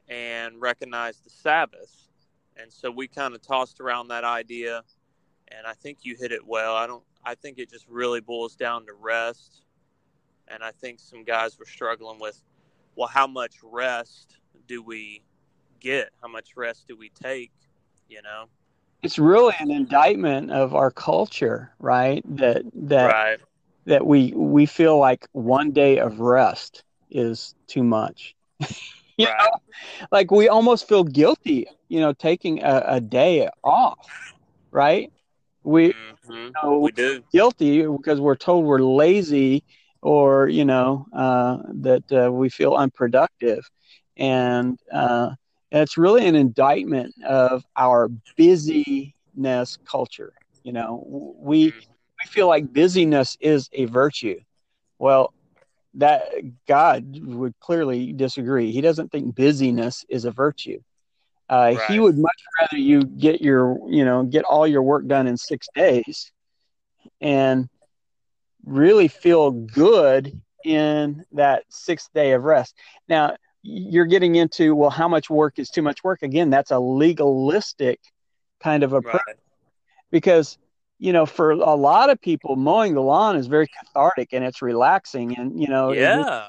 and 0.09 0.61
recognize 0.61 1.19
the 1.21 1.31
Sabbath? 1.31 2.09
And 2.57 2.73
so 2.73 2.91
we 2.91 3.09
kind 3.09 3.35
of 3.35 3.43
tossed 3.43 3.81
around 3.81 4.09
that 4.09 4.25
idea, 4.25 4.83
and 5.49 5.67
I 5.67 5.73
think 5.75 5.99
you 6.03 6.17
hit 6.19 6.33
it 6.33 6.47
well. 6.47 6.75
I 6.75 6.87
don't. 6.87 7.03
I 7.25 7.35
think 7.35 7.59
it 7.59 7.71
just 7.71 7.87
really 7.89 8.21
boils 8.21 8.57
down 8.57 8.87
to 8.87 8.93
rest, 8.93 9.63
and 10.49 10.63
I 10.63 10.71
think 10.73 10.99
some 11.01 11.25
guys 11.25 11.59
were 11.59 11.65
struggling 11.65 12.19
with, 12.21 12.43
well, 12.97 13.09
how 13.09 13.27
much 13.27 13.57
rest 13.63 14.39
do 14.67 14.83
we 14.83 15.23
get? 15.81 16.11
How 16.21 16.29
much 16.29 16.57
rest 16.57 16.89
do 16.89 16.97
we 16.97 17.11
take? 17.11 17.53
You 18.09 18.23
know, 18.23 18.47
it's 19.03 19.19
really 19.19 19.55
an 19.59 19.71
indictment 19.71 20.51
of 20.51 20.75
our 20.75 20.91
culture, 20.91 21.73
right? 21.79 22.23
That 22.37 22.65
that 22.75 23.13
right. 23.13 23.41
That 23.87 24.07
we 24.07 24.33
we 24.35 24.67
feel 24.67 24.99
like 24.99 25.29
one 25.33 25.73
day 25.73 25.99
of 25.99 26.21
rest 26.21 26.85
is 27.11 27.55
too 27.67 27.83
much. 27.83 28.35
you 29.19 29.27
right. 29.27 29.37
know, 29.39 29.51
like 30.11 30.31
we 30.31 30.49
almost 30.49 30.89
feel 30.89 31.05
guilty, 31.05 31.67
you 31.89 32.01
know, 32.01 32.13
taking 32.13 32.63
a, 32.63 32.83
a 32.87 33.01
day 33.01 33.49
off, 33.63 34.35
right? 34.71 35.13
We, 35.65 35.91
mm-hmm. 35.91 36.33
you 36.33 36.53
know, 36.63 36.79
we 36.79 36.93
do 36.93 37.23
guilty 37.33 37.87
because 37.87 38.21
we're 38.21 38.37
told 38.37 38.65
we're 38.65 38.81
lazy 38.81 39.63
or 40.01 40.49
you 40.49 40.65
know 40.65 41.07
uh, 41.13 41.59
that 41.75 42.13
uh, 42.13 42.33
we 42.33 42.49
feel 42.49 42.75
unproductive, 42.75 43.69
and 44.17 44.79
uh, 44.93 45.31
it's 45.71 45.97
really 45.97 46.27
an 46.27 46.35
indictment 46.35 47.15
of 47.25 47.65
our 47.77 48.09
busyness 48.37 49.79
culture. 49.85 50.33
You 50.65 50.73
know, 50.73 51.35
we 51.39 51.69
mm-hmm. 51.69 51.92
We 52.23 52.29
feel 52.29 52.47
like 52.47 52.73
busyness 52.73 53.37
is 53.41 53.69
a 53.73 53.87
virtue. 53.87 54.41
Well, 54.99 55.33
that 55.95 56.23
God 56.67 57.19
would 57.23 57.59
clearly 57.61 58.13
disagree. 58.13 58.73
He 58.73 58.81
doesn't 58.81 59.11
think 59.11 59.35
busyness 59.35 60.05
is 60.09 60.25
a 60.25 60.31
virtue. 60.31 60.81
Uh, 61.51 61.75
right. 61.77 61.91
He 61.91 62.01
would 62.01 62.17
much 62.17 62.43
rather 62.61 62.79
you 62.79 63.05
get 63.05 63.43
your, 63.43 63.79
you 63.91 64.05
know, 64.05 64.23
get 64.23 64.45
all 64.45 64.67
your 64.67 64.83
work 64.83 65.07
done 65.07 65.27
in 65.27 65.37
six 65.37 65.69
days, 65.75 66.33
and 67.21 67.69
really 68.65 69.09
feel 69.09 69.51
good 69.51 70.41
in 70.65 71.25
that 71.33 71.65
sixth 71.69 72.11
day 72.15 72.33
of 72.33 72.45
rest. 72.45 72.75
Now, 73.09 73.37
you're 73.63 74.07
getting 74.07 74.37
into 74.37 74.75
well 74.75 74.91
how 74.91 75.09
much 75.09 75.31
work 75.31 75.59
is 75.59 75.71
too 75.71 75.83
much 75.83 76.03
work 76.03 76.23
again 76.23 76.51
that's 76.51 76.73
a 76.73 76.79
legalistic 76.79 78.01
kind 78.61 78.83
of 78.83 78.93
approach 78.93 79.23
right. 79.27 79.37
because 80.11 80.59
you 81.03 81.13
know 81.13 81.27
for 81.27 81.51
a 81.53 81.75
lot 81.75 82.11
of 82.11 82.21
people 82.21 82.57
mowing 82.57 82.95
the 82.95 83.03
lawn 83.03 83.37
is 83.37 83.47
very 83.47 83.67
cathartic 83.69 84.29
and 84.33 84.45
it's 84.45 84.63
relaxing 84.63 85.37
and 85.37 85.61
you 85.61 85.69
know 85.69 85.93
yeah 85.93 86.49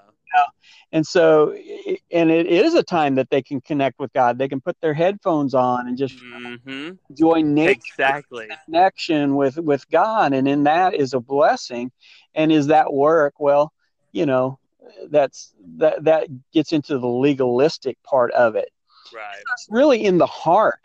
and 0.91 1.05
so 1.05 1.51
and 2.11 2.31
it 2.31 2.47
is 2.47 2.73
a 2.73 2.83
time 2.83 3.15
that 3.15 3.29
they 3.29 3.41
can 3.41 3.61
connect 3.61 3.99
with 3.99 4.11
god 4.13 4.37
they 4.37 4.47
can 4.47 4.61
put 4.61 4.79
their 4.81 4.93
headphones 4.93 5.53
on 5.53 5.87
and 5.87 5.97
just 5.97 6.17
mm-hmm. 6.17 6.91
enjoy 7.09 7.41
nature 7.41 7.71
exactly 7.71 8.47
connection 8.65 9.35
with 9.35 9.57
with 9.57 9.89
god 9.89 10.33
and 10.33 10.47
in 10.47 10.63
that 10.63 10.93
is 10.93 11.13
a 11.13 11.19
blessing 11.19 11.91
and 12.35 12.51
is 12.51 12.67
that 12.67 12.91
work 12.91 13.33
well 13.39 13.71
you 14.11 14.25
know 14.25 14.59
that's 15.09 15.53
that 15.77 16.03
that 16.03 16.27
gets 16.51 16.71
into 16.71 16.97
the 16.97 17.07
legalistic 17.07 18.01
part 18.03 18.31
of 18.31 18.55
it. 18.55 18.69
Right. 19.13 19.37
It's 19.53 19.67
really 19.69 20.03
in 20.03 20.17
the 20.17 20.25
heart 20.25 20.79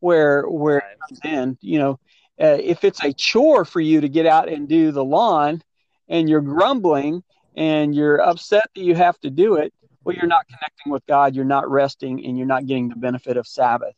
where 0.00 0.48
where 0.48 0.76
right. 0.76 0.92
it 0.92 0.98
comes 1.08 1.20
in. 1.24 1.58
You 1.60 1.78
know, 1.78 2.00
uh, 2.40 2.58
if 2.60 2.84
it's 2.84 3.02
a 3.02 3.12
chore 3.12 3.64
for 3.64 3.80
you 3.80 4.00
to 4.00 4.08
get 4.08 4.26
out 4.26 4.48
and 4.48 4.68
do 4.68 4.92
the 4.92 5.04
lawn, 5.04 5.62
and 6.08 6.28
you're 6.28 6.40
grumbling 6.40 7.22
and 7.56 7.94
you're 7.94 8.20
upset 8.20 8.68
that 8.74 8.82
you 8.82 8.94
have 8.94 9.18
to 9.20 9.30
do 9.30 9.54
it, 9.54 9.72
well, 10.04 10.14
you're 10.14 10.26
not 10.26 10.46
connecting 10.46 10.92
with 10.92 11.04
God. 11.06 11.34
You're 11.34 11.44
not 11.44 11.68
resting, 11.68 12.24
and 12.24 12.38
you're 12.38 12.46
not 12.46 12.66
getting 12.66 12.88
the 12.88 12.96
benefit 12.96 13.36
of 13.36 13.46
Sabbath. 13.46 13.94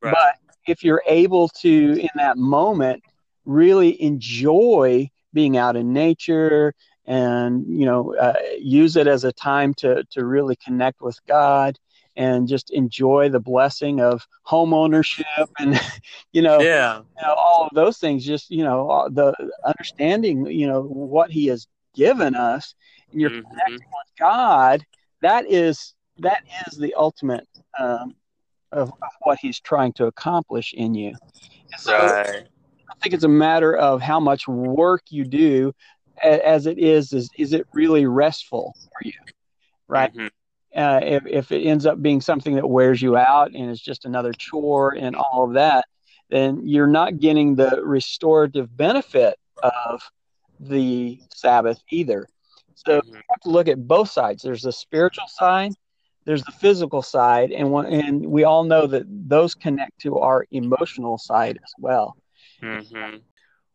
Right. 0.00 0.14
But 0.14 0.54
if 0.66 0.82
you're 0.82 1.02
able 1.06 1.48
to, 1.60 2.00
in 2.00 2.08
that 2.14 2.38
moment, 2.38 3.02
really 3.44 4.00
enjoy 4.00 5.10
being 5.34 5.56
out 5.56 5.76
in 5.76 5.92
nature 5.92 6.72
and 7.06 7.66
you 7.68 7.84
know 7.84 8.14
uh, 8.16 8.34
use 8.58 8.96
it 8.96 9.06
as 9.06 9.24
a 9.24 9.32
time 9.32 9.74
to 9.74 10.04
to 10.10 10.24
really 10.24 10.56
connect 10.56 11.02
with 11.02 11.18
God 11.26 11.78
and 12.16 12.48
just 12.48 12.70
enjoy 12.70 13.28
the 13.28 13.40
blessing 13.40 14.00
of 14.00 14.26
home 14.42 14.72
ownership 14.72 15.26
and 15.58 15.80
you 16.32 16.42
know, 16.42 16.60
yeah. 16.60 16.98
You 16.98 17.26
know, 17.26 17.34
all 17.34 17.66
of 17.66 17.74
those 17.74 17.98
things 17.98 18.24
just 18.24 18.50
you 18.50 18.64
know 18.64 19.08
the 19.10 19.34
understanding 19.64 20.46
you 20.46 20.66
know 20.66 20.82
what 20.82 21.30
he 21.30 21.46
has 21.46 21.66
given 21.94 22.34
us 22.34 22.74
and 23.10 23.20
you're 23.20 23.30
mm-hmm. 23.30 23.48
connecting 23.50 23.78
with 23.78 24.18
God 24.18 24.84
that 25.22 25.50
is 25.50 25.94
that 26.18 26.42
is 26.66 26.76
the 26.76 26.94
ultimate 26.94 27.48
um, 27.78 28.14
of, 28.72 28.90
of, 28.90 29.08
what 29.22 29.38
he's 29.40 29.60
trying 29.60 29.92
to 29.94 30.06
accomplish 30.06 30.74
in 30.74 30.94
you 30.94 31.14
so 31.78 31.96
right. 31.96 32.46
I 32.90 32.94
think 33.02 33.14
it's 33.14 33.24
a 33.24 33.28
matter 33.28 33.76
of 33.76 34.00
how 34.00 34.20
much 34.20 34.46
work 34.46 35.02
you 35.08 35.24
do 35.24 35.72
as 36.22 36.66
it 36.66 36.78
is 36.78 37.12
is 37.12 37.30
is 37.38 37.52
it 37.52 37.66
really 37.72 38.06
restful 38.06 38.74
for 38.82 39.06
you 39.06 39.12
right 39.88 40.12
mm-hmm. 40.12 40.26
Uh, 40.74 41.00
if, 41.02 41.26
if 41.26 41.52
it 41.52 41.62
ends 41.62 41.86
up 41.86 42.00
being 42.02 42.20
something 42.20 42.54
that 42.56 42.68
wears 42.68 43.00
you 43.00 43.16
out 43.16 43.52
and 43.54 43.70
is 43.70 43.80
just 43.80 44.04
another 44.04 44.32
chore 44.32 44.94
and 44.94 45.14
all 45.16 45.44
of 45.44 45.54
that, 45.54 45.86
then 46.30 46.66
you're 46.66 46.86
not 46.86 47.20
getting 47.20 47.54
the 47.54 47.80
restorative 47.84 48.74
benefit 48.76 49.38
of 49.62 50.02
the 50.60 51.20
Sabbath 51.34 51.80
either. 51.90 52.26
So 52.74 53.00
you 53.04 53.14
have 53.14 53.40
to 53.42 53.50
look 53.50 53.68
at 53.68 53.86
both 53.86 54.10
sides. 54.10 54.42
There's 54.42 54.62
the 54.62 54.72
spiritual 54.72 55.28
side, 55.28 55.72
there's 56.24 56.42
the 56.42 56.52
physical 56.52 57.02
side, 57.02 57.52
and 57.52 57.70
one, 57.70 57.86
and 57.86 58.26
we 58.26 58.44
all 58.44 58.64
know 58.64 58.86
that 58.86 59.04
those 59.08 59.54
connect 59.54 60.00
to 60.00 60.18
our 60.18 60.46
emotional 60.50 61.18
side 61.18 61.58
as 61.62 61.72
well. 61.78 62.16
Mm-hmm. 62.62 63.18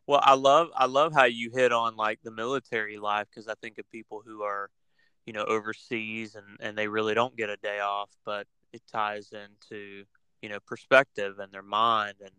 Well, 0.08 0.22
I 0.24 0.34
love 0.34 0.70
I 0.76 0.88
love 0.88 1.14
how 1.14 1.26
you 1.26 1.52
hit 1.54 1.72
on 1.72 1.96
like 1.96 2.20
the 2.24 2.32
military 2.32 2.98
life 2.98 3.28
because 3.30 3.48
I 3.48 3.54
think 3.62 3.78
of 3.78 3.90
people 3.92 4.24
who 4.26 4.42
are, 4.42 4.70
you 5.26 5.34
know, 5.34 5.44
overseas 5.46 6.36
and 6.36 6.46
and 6.60 6.78
they 6.78 6.88
really 6.88 7.14
don't 7.14 7.38
get 7.38 7.50
a 7.50 7.58
day 7.58 7.80
off, 7.80 8.10
but 8.26 8.48
it 8.74 8.82
ties 8.92 9.32
into 9.32 10.06
you 10.42 10.50
know 10.50 10.60
perspective 10.66 11.40
and 11.40 11.52
their 11.52 11.64
mind 11.64 12.16
and 12.22 12.32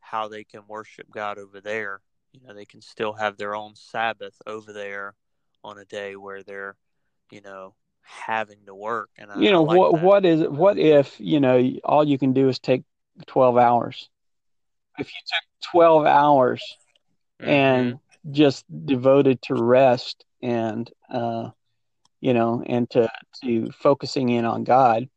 how 0.00 0.28
they 0.28 0.44
can 0.44 0.62
worship 0.66 1.06
God 1.10 1.38
over 1.38 1.60
there. 1.60 2.00
You 2.32 2.40
know, 2.46 2.54
they 2.54 2.64
can 2.64 2.80
still 2.80 3.12
have 3.12 3.36
their 3.36 3.54
own 3.54 3.74
Sabbath 3.74 4.34
over 4.46 4.72
there 4.72 5.14
on 5.62 5.78
a 5.78 5.84
day 5.84 6.16
where 6.16 6.42
they're, 6.42 6.76
you 7.30 7.40
know, 7.40 7.74
having 8.02 8.58
to 8.66 8.74
work. 8.74 9.10
And 9.18 9.30
I, 9.30 9.38
you 9.38 9.50
know 9.50 9.62
like 9.62 9.78
what 9.78 9.92
that. 9.94 10.02
what 10.02 10.24
is 10.24 10.48
what 10.48 10.78
if 10.78 11.14
you 11.20 11.40
know 11.40 11.70
all 11.84 12.06
you 12.06 12.18
can 12.18 12.32
do 12.32 12.48
is 12.48 12.58
take 12.58 12.82
12 13.26 13.56
hours 13.56 14.08
if 14.98 15.06
you 15.06 15.20
took 15.26 15.70
12 15.72 16.06
hours 16.06 16.62
and 17.40 17.98
just 18.30 18.64
devoted 18.86 19.40
to 19.42 19.54
rest 19.54 20.24
and 20.42 20.90
uh 21.10 21.50
you 22.20 22.34
know 22.34 22.62
and 22.66 22.88
to 22.90 23.08
to 23.42 23.70
focusing 23.72 24.28
in 24.30 24.44
on 24.44 24.64
god 24.64 25.08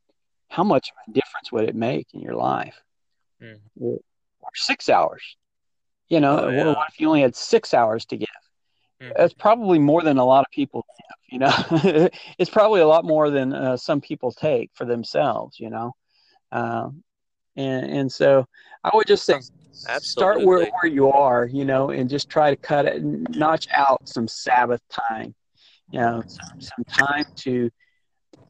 how 0.49 0.63
much 0.63 0.89
of 0.89 0.95
a 1.07 1.11
difference 1.13 1.51
would 1.51 1.67
it 1.67 1.75
make 1.75 2.07
in 2.13 2.19
your 2.21 2.35
life 2.35 2.81
Mhm. 3.41 3.59
or 3.79 3.99
six 4.55 4.89
hours 4.89 5.35
you 6.09 6.19
know 6.19 6.37
Oh, 6.37 6.45
what- 6.45 6.53
yeah. 6.53 6.65
what 6.73 6.89
if 6.89 6.99
you 6.99 7.07
only 7.07 7.21
had 7.21 7.35
six 7.35 7.73
hours 7.73 8.05
to 8.05 8.17
give 8.17 8.27
Mhm. 9.01 9.13
that's 9.17 9.33
probably 9.33 9.79
more 9.79 10.01
than 10.01 10.17
a 10.17 10.25
lot 10.25 10.45
of 10.45 10.51
people 10.51 10.85
give, 10.97 11.17
you 11.33 11.39
know 11.39 11.51
it's 12.37 12.49
probably 12.51 12.81
a 12.81 12.87
lot 12.87 13.03
more 13.05 13.29
than 13.29 13.53
uh, 13.53 13.75
some 13.77 13.99
people 14.01 14.31
take 14.31 14.69
for 14.73 14.85
themselves 14.85 15.59
you 15.59 15.69
know 15.69 15.95
um, 16.51 17.03
and 17.55 17.85
and 17.91 18.11
so 18.11 18.45
i 18.83 18.91
would 18.93 19.07
just 19.07 19.25
say 19.25 19.39
start 20.03 20.37
where, 20.45 20.59
where 20.81 20.91
you 20.91 21.11
are 21.11 21.45
you 21.47 21.65
know 21.65 21.89
and 21.89 22.09
just 22.09 22.29
try 22.29 22.49
to 22.49 22.55
cut 22.57 22.85
it 22.85 23.03
notch 23.03 23.67
out 23.73 23.99
some 24.07 24.27
sabbath 24.27 24.81
time 24.89 25.33
you 25.91 25.99
know 25.99 26.21
some, 26.27 26.59
some 26.59 26.83
time 27.07 27.25
to 27.35 27.69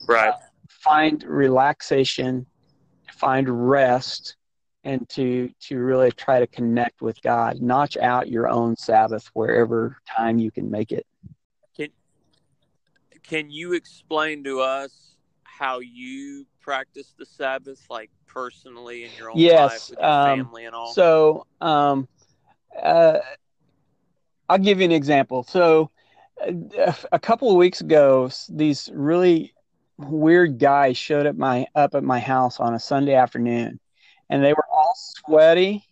right. 0.07 0.33
find 0.69 1.23
relaxation 1.23 2.45
find 3.11 3.69
rest 3.69 4.35
and 4.83 5.07
to 5.09 5.49
to 5.59 5.77
really 5.79 6.11
try 6.11 6.39
to 6.39 6.47
connect 6.47 7.01
with 7.01 7.21
god 7.21 7.61
notch 7.61 7.97
out 7.97 8.29
your 8.29 8.47
own 8.49 8.75
sabbath 8.75 9.29
wherever 9.33 9.97
time 10.17 10.37
you 10.39 10.51
can 10.51 10.69
make 10.69 10.91
it 10.91 11.05
Can 11.75 11.91
Can 13.23 13.49
you 13.51 13.73
explain 13.73 14.43
to 14.43 14.59
us 14.61 15.17
how 15.43 15.79
you 15.79 16.47
practice 16.59 17.13
the 17.17 17.25
Sabbath, 17.25 17.85
like 17.89 18.11
personally 18.27 19.05
in 19.05 19.13
your 19.13 19.29
own 19.31 19.49
Yes, 19.51 19.89
life 19.89 19.89
with 19.89 20.03
your 20.03 20.13
um, 20.13 20.39
family 20.39 20.65
and 20.65 20.75
all? 20.75 20.99
So, 20.99 21.45
um, 21.61 22.07
uh, 22.81 23.19
I'll 24.49 24.57
give 24.59 24.79
you 24.79 24.85
an 24.85 24.91
example. 24.91 25.43
So, 25.43 25.89
uh, 26.02 26.02
a 27.11 27.19
couple 27.19 27.49
of 27.49 27.57
weeks 27.57 27.81
ago, 27.81 28.29
these 28.49 28.89
really 28.93 29.53
weird 29.97 30.59
guys 30.59 30.97
showed 30.97 31.25
up 31.25 31.35
my 31.35 31.67
up 31.75 31.95
at 31.95 32.03
my 32.03 32.19
house 32.19 32.59
on 32.59 32.73
a 32.73 32.79
Sunday 32.79 33.15
afternoon, 33.15 33.79
and 34.29 34.43
they 34.43 34.53
were 34.53 34.65
all 34.71 34.93
sweaty, 34.95 35.85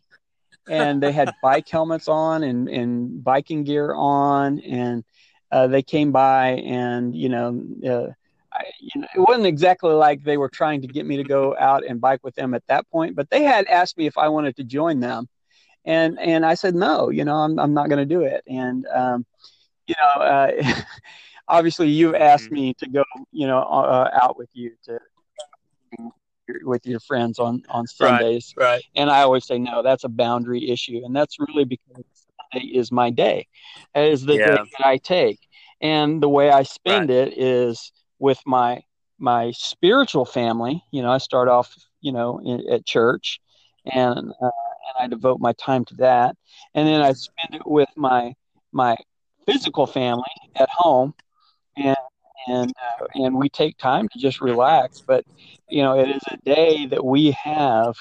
and 0.69 1.01
they 1.01 1.11
had 1.11 1.31
bike 1.43 1.67
helmets 1.69 2.07
on 2.07 2.43
and 2.43 2.67
and 2.67 3.23
biking 3.23 3.63
gear 3.63 3.93
on, 3.93 4.59
and 4.59 5.03
uh, 5.51 5.67
they 5.67 5.81
came 5.81 6.11
by, 6.11 6.49
and 6.49 7.15
you 7.15 7.29
know. 7.29 7.61
Uh, 7.85 8.13
I, 8.53 8.65
you 8.81 8.99
know, 8.99 9.07
it 9.15 9.19
wasn't 9.19 9.45
exactly 9.45 9.93
like 9.93 10.25
they 10.25 10.35
were 10.35 10.49
trying 10.49 10.81
to 10.81 10.87
get 10.87 11.05
me 11.05 11.15
to 11.15 11.23
go 11.23 11.55
out 11.57 11.85
and 11.87 12.01
bike 12.01 12.19
with 12.21 12.35
them 12.35 12.53
at 12.53 12.67
that 12.67 12.85
point, 12.91 13.15
but 13.15 13.29
they 13.29 13.43
had 13.43 13.65
asked 13.67 13.97
me 13.97 14.07
if 14.07 14.17
I 14.17 14.27
wanted 14.27 14.57
to 14.57 14.65
join 14.65 14.99
them, 14.99 15.29
and 15.85 16.19
and 16.19 16.45
I 16.45 16.55
said 16.55 16.75
no. 16.75 17.09
You 17.09 17.23
know, 17.23 17.35
I'm 17.37 17.57
I'm 17.57 17.73
not 17.73 17.87
going 17.87 18.05
to 18.05 18.13
do 18.13 18.23
it. 18.23 18.43
And 18.47 18.85
um, 18.93 19.25
you 19.91 19.95
know, 19.99 20.23
uh, 20.23 20.81
obviously 21.47 21.89
you've 21.89 22.15
asked 22.15 22.51
me 22.51 22.73
to 22.79 22.89
go, 22.89 23.03
you 23.31 23.47
know, 23.47 23.59
uh, 23.59 24.09
out 24.21 24.37
with 24.37 24.49
you 24.53 24.71
to 24.85 24.99
with 26.63 26.85
your 26.85 26.99
friends 26.99 27.39
on 27.39 27.63
on 27.69 27.87
Sundays, 27.87 28.53
right. 28.57 28.81
and 28.95 29.09
I 29.09 29.21
always 29.21 29.45
say 29.45 29.59
no. 29.59 29.83
That's 29.83 30.03
a 30.03 30.09
boundary 30.09 30.69
issue, 30.69 31.01
and 31.05 31.15
that's 31.15 31.37
really 31.39 31.65
because 31.65 32.03
Sunday 32.53 32.67
is 32.67 32.91
my 32.91 33.09
day, 33.11 33.47
It 33.95 34.11
is 34.11 34.25
the 34.25 34.37
Yeah. 34.37 34.57
day 34.57 34.63
that 34.77 34.85
I 34.85 34.97
take, 34.97 35.39
and 35.81 36.21
the 36.21 36.29
way 36.29 36.49
I 36.51 36.63
spend 36.63 37.11
it 37.11 37.37
is 37.37 37.91
with 38.19 38.39
my 38.45 38.83
my 39.19 39.51
spiritual 39.51 40.25
family. 40.25 40.83
You 40.91 41.03
know, 41.03 41.11
I 41.11 41.17
start 41.19 41.47
off, 41.49 41.75
you 42.01 42.11
know, 42.11 42.39
in, 42.43 42.69
at 42.71 42.85
church, 42.85 43.39
and 43.85 44.17
uh, 44.41 44.45
and 44.89 44.95
I 44.99 45.07
devote 45.07 45.39
my 45.39 45.53
time 45.53 45.85
to 45.85 45.95
that, 45.95 46.35
and 46.73 46.87
then 46.87 47.01
I 47.01 47.13
spend 47.13 47.55
it 47.55 47.65
with 47.65 47.89
my 47.97 48.33
my 48.71 48.95
physical 49.45 49.85
family 49.87 50.23
at 50.55 50.69
home, 50.71 51.13
and 51.77 51.95
and 52.47 52.71
uh, 53.01 53.05
and 53.15 53.35
we 53.35 53.49
take 53.49 53.77
time 53.77 54.07
to 54.11 54.19
just 54.19 54.41
relax. 54.41 55.01
But 55.05 55.25
you 55.69 55.81
know, 55.83 55.97
it 55.99 56.09
is 56.09 56.21
a 56.31 56.37
day 56.45 56.85
that 56.87 57.03
we 57.05 57.31
have 57.43 57.95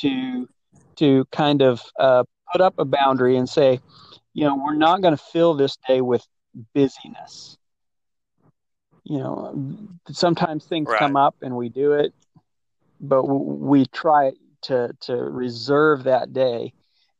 to 0.00 0.46
to 0.96 1.24
kind 1.32 1.62
of 1.62 1.82
uh, 1.98 2.24
put 2.52 2.60
up 2.60 2.74
a 2.78 2.84
boundary 2.84 3.36
and 3.36 3.48
say, 3.48 3.80
you 4.34 4.44
know, 4.44 4.56
we're 4.56 4.74
not 4.74 5.02
going 5.02 5.16
to 5.16 5.22
fill 5.32 5.54
this 5.54 5.76
day 5.88 6.00
with 6.00 6.26
busyness. 6.74 7.56
You 9.04 9.18
know, 9.18 9.76
sometimes 10.10 10.64
things 10.66 10.92
Right. 10.92 10.98
come 10.98 11.16
up 11.16 11.36
and 11.42 11.56
we 11.56 11.68
do 11.68 11.92
it, 11.92 12.12
but 13.00 13.22
w- 13.22 13.44
we 13.44 13.86
try 13.86 14.32
to 14.62 14.92
to 15.02 15.14
reserve 15.16 16.04
that 16.04 16.32
day 16.32 16.72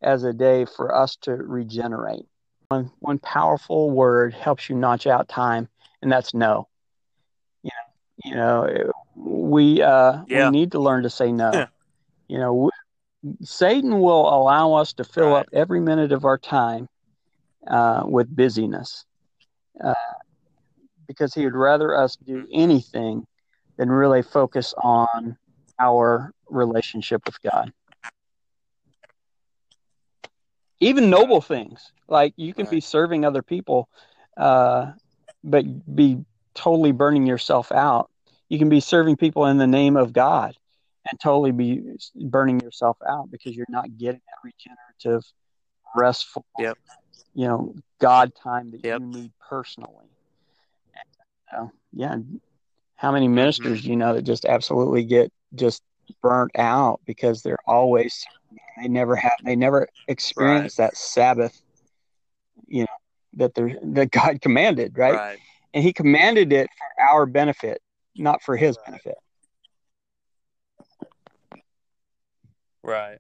as 0.03 0.25
a 0.25 0.33
day 0.33 0.65
for 0.65 0.95
us 0.95 1.17
to 1.23 1.33
regenerate. 1.33 2.27
One 2.73 2.91
one 3.01 3.19
powerful 3.19 3.91
word 3.91 4.35
helps 4.35 4.69
you 4.71 4.77
notch 4.77 5.07
out 5.07 5.29
time, 5.29 5.69
and 6.03 6.11
that's 6.11 6.35
no. 6.35 6.69
You 7.63 7.71
know, 8.35 8.67
you 8.67 8.85
know, 8.85 8.93
we 9.15 9.83
uh, 9.83 10.23
Yeah. 10.27 10.47
we 10.47 10.51
need 10.51 10.73
to 10.73 10.81
learn 10.81 11.03
to 11.03 11.11
say 11.11 11.33
no. 11.33 11.53
you 12.29 12.39
know, 12.39 12.71
w- 13.25 13.41
Satan 13.43 14.01
will 14.01 14.29
allow 14.33 14.75
us 14.75 14.95
to 14.95 15.05
fill 15.05 15.35
Right. 15.35 15.41
up 15.41 15.49
every 15.53 15.81
minute 15.81 16.13
of 16.13 16.25
our 16.25 16.39
time 16.39 16.89
uh, 17.69 18.03
with 18.07 18.35
busyness, 18.35 19.05
uh, 19.83 19.95
because 21.07 21.35
he 21.35 21.45
would 21.45 21.55
rather 21.55 21.97
us 21.97 22.17
do 22.17 22.47
anything 22.53 23.27
than 23.79 23.91
really 23.91 24.23
focus 24.23 24.75
on 24.83 25.37
our 25.79 26.33
relationship 26.49 27.23
with 27.27 27.41
God. 27.43 27.73
Even 30.83 31.11
noble 31.11 31.41
things 31.41 31.93
like 32.09 32.35
you 32.37 32.53
can 32.53 32.67
be 32.67 32.81
serving 32.81 33.25
other 33.25 33.43
people, 33.43 33.89
uh, 34.37 34.93
but 35.45 35.65
be 35.95 36.19
totally 36.55 36.91
burning 36.91 37.25
yourself 37.25 37.71
out. 37.71 38.11
You 38.49 38.59
can 38.59 38.69
be 38.69 38.81
serving 38.81 39.17
people 39.17 39.47
in 39.47 39.59
the 39.59 39.67
name 39.67 39.97
of 39.97 40.13
God 40.13 40.57
and 41.09 41.21
totally 41.21 41.53
be 41.53 41.83
burning 42.17 42.61
yourself 42.61 42.99
out 43.09 43.31
because 43.31 43.55
you're 43.55 43.67
not 43.69 43.97
getting 43.97 44.21
that 44.27 44.39
regenerative, 44.45 45.25
restful, 45.95 46.45
Yep. 46.59 46.79
you 47.35 47.47
know, 47.47 47.75
God 48.01 48.33
time 48.35 48.73
that 48.73 48.85
Yep. 48.85 49.01
you 49.01 49.07
need 49.07 49.33
personally. 49.49 50.09
So, 51.53 51.71
yeah, 51.93 52.17
how 52.97 53.13
many 53.13 53.29
ministers 53.29 53.83
do 53.83 53.91
you 53.91 53.97
know 53.97 54.15
that 54.15 54.23
just 54.23 54.45
absolutely 54.47 55.05
get 55.05 55.33
just 55.55 55.83
burnt 56.23 56.53
out 56.59 57.01
because 57.07 57.43
they're 57.43 57.63
always 57.67 58.25
they 58.81 58.89
never 58.89 59.17
have 59.17 59.33
they 59.45 59.57
never 59.57 59.89
experience 60.09 60.77
that 60.77 60.97
Sabbath, 60.97 61.63
you 62.67 62.83
know, 62.83 62.87
that 63.35 63.55
they're 63.55 63.77
that 63.83 64.11
God 64.11 64.41
commanded, 64.41 64.97
right? 64.97 65.15
Right. 65.15 65.39
And 65.75 65.83
He 65.83 65.93
commanded 65.93 66.53
it 66.53 66.69
for 66.77 67.05
our 67.05 67.27
benefit, 67.27 67.81
not 68.17 68.43
for 68.43 68.57
His 68.57 68.77
benefit. 68.85 69.17
Right. 72.83 73.19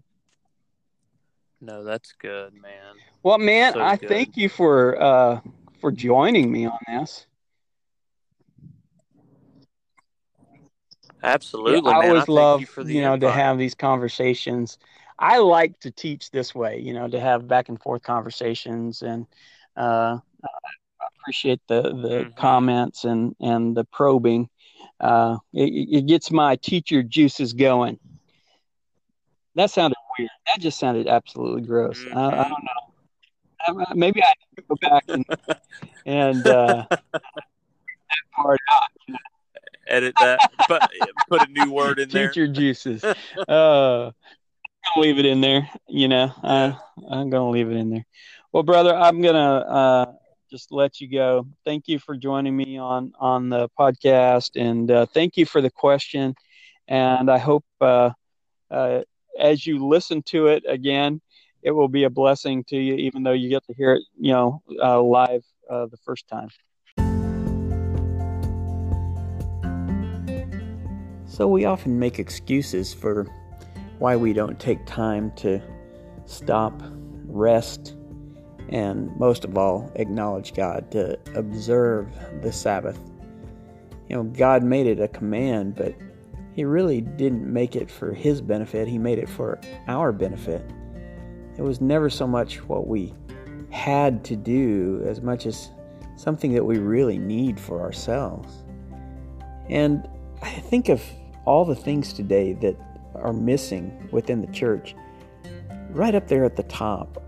No, 1.61 1.85
that's 1.85 2.13
good, 2.19 2.55
man. 2.55 2.97
Well, 3.23 3.39
man, 3.39 3.75
So 3.75 3.81
I 3.81 3.97
good. 3.97 4.09
thank 4.09 4.37
you 4.37 4.49
for 4.49 5.01
uh, 5.01 5.41
for 5.81 5.93
joining 5.93 6.51
me 6.51 6.67
on 6.67 6.79
this. 6.89 7.27
Absolutely, 11.23 11.93
I 11.93 11.95
man. 11.95 12.05
always 12.05 12.29
I 12.29 12.33
love 12.33 12.61
you 12.61 12.85
you 12.85 13.01
know 13.01 13.17
to 13.17 13.31
have 13.31 13.59
these 13.59 13.75
conversations. 13.75 14.79
I 15.19 15.39
like 15.39 15.79
to 15.81 15.91
teach 15.91 16.31
this 16.31 16.55
way, 16.55 16.81
you 16.81 16.93
know, 16.95 17.09
to 17.09 17.21
have 17.21 17.47
back 17.49 17.69
and 17.69 17.81
forth 17.81 18.03
conversations, 18.03 19.03
and 19.03 19.27
uh, 19.77 20.19
I 20.45 21.07
appreciate 21.21 21.61
the 21.69 21.83
the 21.83 22.25
Mhm. 22.25 22.37
comments 22.37 23.05
and 23.05 23.35
and 23.41 23.77
the 23.77 23.85
probing. 23.85 24.49
uh, 25.01 25.37
it, 25.53 25.71
it 25.99 26.07
gets 26.07 26.31
my 26.31 26.57
teacher 26.57 27.03
juices 27.03 27.53
going. 27.53 27.99
That 29.55 29.71
sounded 29.71 29.97
weird. 30.19 30.31
That 30.47 30.61
just 30.61 30.79
sounded 30.79 31.07
absolutely 31.09 31.63
gross. 31.63 31.99
Mm-hmm. 32.05 32.17
I, 32.19 32.27
I, 32.27 32.31
mm-hmm. 32.31 32.51
don't 33.69 33.79
know. 33.79 33.87
Maybe 33.95 34.23
I 34.23 34.33
go 34.69 34.77
back 34.81 35.05
and 35.09 35.25
and 36.07 36.47
uh, 36.47 36.87
that 36.91 37.03
part 38.35 38.61
out. 38.71 38.89
Edit 39.87 40.15
that. 40.21 40.39
Put, 40.69 40.83
put 41.29 41.49
a 41.49 41.53
new 41.53 41.73
word 41.73 41.99
in 41.99 42.09
there. 42.11 42.29
Teacher 42.29 42.47
juices. 42.49 43.05
Uh, 43.49 44.13
gonna 44.83 45.07
leave 45.07 45.19
it 45.19 45.27
in 45.27 45.41
there. 45.41 45.69
You 45.89 46.09
know, 46.09 46.33
I, 46.43 46.77
I'm 47.11 47.31
gonna 47.31 47.51
leave 47.51 47.71
it 47.71 47.77
in 47.77 47.91
there. 47.91 48.07
Well, 48.53 48.63
brother, 48.63 48.95
I'm 48.95 49.21
gonna 49.23 49.39
uh, 49.39 50.13
just 50.51 50.73
let 50.73 51.01
you 51.01 51.09
go. 51.09 51.47
Thank 51.65 51.89
you 51.89 51.99
for 51.99 52.17
joining 52.17 52.57
me 52.57 52.79
on 52.79 53.13
on 53.19 53.49
the 53.49 53.69
podcast, 53.79 54.61
and 54.61 54.91
uh, 54.91 55.07
thank 55.07 55.37
you 55.37 55.47
for 55.47 55.61
the 55.61 55.71
question. 55.71 56.35
And 56.89 57.31
I 57.31 57.39
hope 57.39 57.65
uh, 57.81 58.11
uh, 58.71 59.03
as 59.39 59.67
you 59.67 59.87
listen 59.87 60.23
to 60.25 60.49
it 60.49 60.65
again, 60.69 61.21
it 61.63 61.71
will 61.71 61.89
be 61.89 62.05
a 62.05 62.11
blessing 62.11 62.65
to 62.65 62.77
you, 62.77 62.95
even 62.95 63.23
though 63.23 63.33
you 63.33 63.49
get 63.49 63.65
to 63.67 63.75
hear 63.75 63.95
it, 63.95 64.03
you 64.19 64.33
know, 64.33 64.63
uh, 64.83 65.01
live 65.01 65.45
uh, 65.71 65.87
the 65.87 65.97
first 66.05 66.29
time. 66.29 66.49
So 71.25 71.49
we 71.49 71.65
often 71.65 71.99
make 71.99 72.19
excuses 72.19 72.93
for 72.93 73.27
why 74.03 74.17
we 74.17 74.33
don't 74.33 74.59
take 74.59 74.85
time 74.85 75.31
to 75.37 75.63
stop, 76.27 76.83
rest, 77.27 77.95
and 78.69 79.17
most 79.17 79.45
of 79.45 79.57
all, 79.57 79.93
acknowledge 79.95 80.55
God, 80.55 80.91
to 80.91 81.17
observe 81.37 82.09
the 82.43 82.51
Sabbath. 82.51 82.99
You 84.09 84.17
know, 84.17 84.25
God 84.25 84.65
made 84.65 84.89
it 84.89 84.99
a 84.99 85.07
command, 85.07 85.77
but 85.77 85.95
he 86.53 86.65
really 86.65 87.01
didn't 87.01 87.47
make 87.47 87.77
it 87.77 87.89
for 87.89 88.13
his 88.13 88.41
benefit, 88.41 88.89
he 88.89 88.99
made 88.99 89.21
it 89.21 89.29
for 89.29 89.61
our 89.87 90.11
benefit. 90.11 90.69
It 91.57 91.63
was 91.63 91.81
never 91.81 92.11
so 92.11 92.27
much 92.27 92.57
what 92.65 92.89
we 92.89 93.15
had 93.71 94.25
to 94.25 94.35
do 94.35 95.01
as 95.07 95.21
much 95.21 95.47
as 95.47 95.71
something 96.17 96.53
that 96.55 96.65
we 96.65 96.79
really 96.79 97.19
need 97.19 97.61
for 97.61 97.81
ourselves. 97.81 98.65
And 99.71 100.09
I 100.43 100.51
think 100.51 100.89
of 100.89 101.01
all 101.45 101.65
the 101.65 101.77
things 101.77 102.13
today 102.13 102.55
that 102.55 102.77
are 103.15 103.33
missing 103.33 104.09
within 104.13 104.41
the 104.41 104.53
church. 104.53 104.95
Right 105.91 106.15
up 106.15 106.29
there 106.29 106.45
at 106.45 106.57
the 106.57 106.63
top 106.65 107.23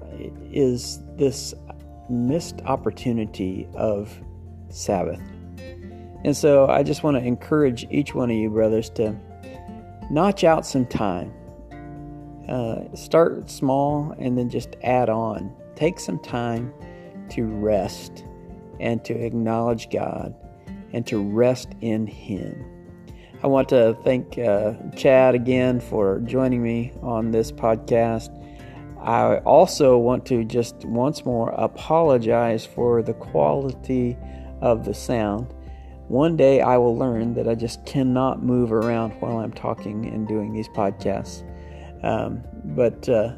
is 0.50 1.00
this 1.16 1.54
missed 2.08 2.60
opportunity 2.62 3.68
of 3.74 4.18
Sabbath. 4.68 5.20
And 6.24 6.36
so 6.36 6.66
I 6.68 6.82
just 6.82 7.02
want 7.02 7.16
to 7.16 7.22
encourage 7.22 7.86
each 7.90 8.14
one 8.14 8.30
of 8.30 8.36
you, 8.36 8.48
brothers, 8.48 8.88
to 8.90 9.14
notch 10.10 10.44
out 10.44 10.66
some 10.66 10.86
time. 10.86 11.32
Uh, 12.48 12.94
start 12.94 13.50
small 13.50 14.14
and 14.18 14.36
then 14.36 14.48
just 14.48 14.76
add 14.82 15.08
on. 15.08 15.54
Take 15.76 15.98
some 15.98 16.18
time 16.18 16.72
to 17.30 17.44
rest 17.44 18.24
and 18.80 19.04
to 19.04 19.14
acknowledge 19.14 19.90
God 19.90 20.34
and 20.92 21.06
to 21.06 21.22
rest 21.22 21.68
in 21.80 22.06
Him. 22.06 22.64
I 23.44 23.46
want 23.46 23.68
to 23.68 23.94
thank 24.04 24.38
uh, 24.38 24.72
Chad 24.96 25.34
again 25.34 25.78
for 25.78 26.18
joining 26.20 26.62
me 26.62 26.92
on 27.02 27.30
this 27.30 27.52
podcast. 27.52 28.30
I 29.02 29.36
also 29.40 29.98
want 29.98 30.24
to 30.28 30.44
just 30.44 30.76
once 30.86 31.26
more 31.26 31.50
apologize 31.50 32.64
for 32.64 33.02
the 33.02 33.12
quality 33.12 34.16
of 34.62 34.86
the 34.86 34.94
sound. 34.94 35.52
One 36.08 36.38
day 36.38 36.62
I 36.62 36.78
will 36.78 36.96
learn 36.96 37.34
that 37.34 37.46
I 37.46 37.54
just 37.54 37.84
cannot 37.84 38.42
move 38.42 38.72
around 38.72 39.10
while 39.20 39.36
I'm 39.36 39.52
talking 39.52 40.06
and 40.06 40.26
doing 40.26 40.54
these 40.54 40.68
podcasts. 40.68 41.44
Um, 42.02 42.42
but 42.74 43.06
uh, 43.10 43.34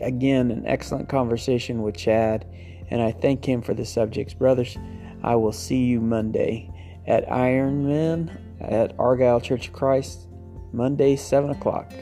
again, 0.00 0.50
an 0.50 0.66
excellent 0.66 1.08
conversation 1.08 1.82
with 1.82 1.96
Chad, 1.96 2.44
and 2.90 3.00
I 3.00 3.12
thank 3.12 3.48
him 3.48 3.62
for 3.62 3.74
the 3.74 3.86
subjects. 3.86 4.34
Brothers, 4.34 4.76
I 5.22 5.36
will 5.36 5.52
see 5.52 5.84
you 5.84 6.00
Monday 6.00 6.68
at 7.06 7.28
Ironman 7.28 8.36
at 8.60 8.94
Argyle 8.98 9.40
Church 9.40 9.68
of 9.68 9.72
Christ, 9.72 10.28
Monday, 10.72 11.16
7 11.16 11.50
o'clock. 11.50 11.92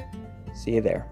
See 0.55 0.73
you 0.73 0.81
there. 0.81 1.07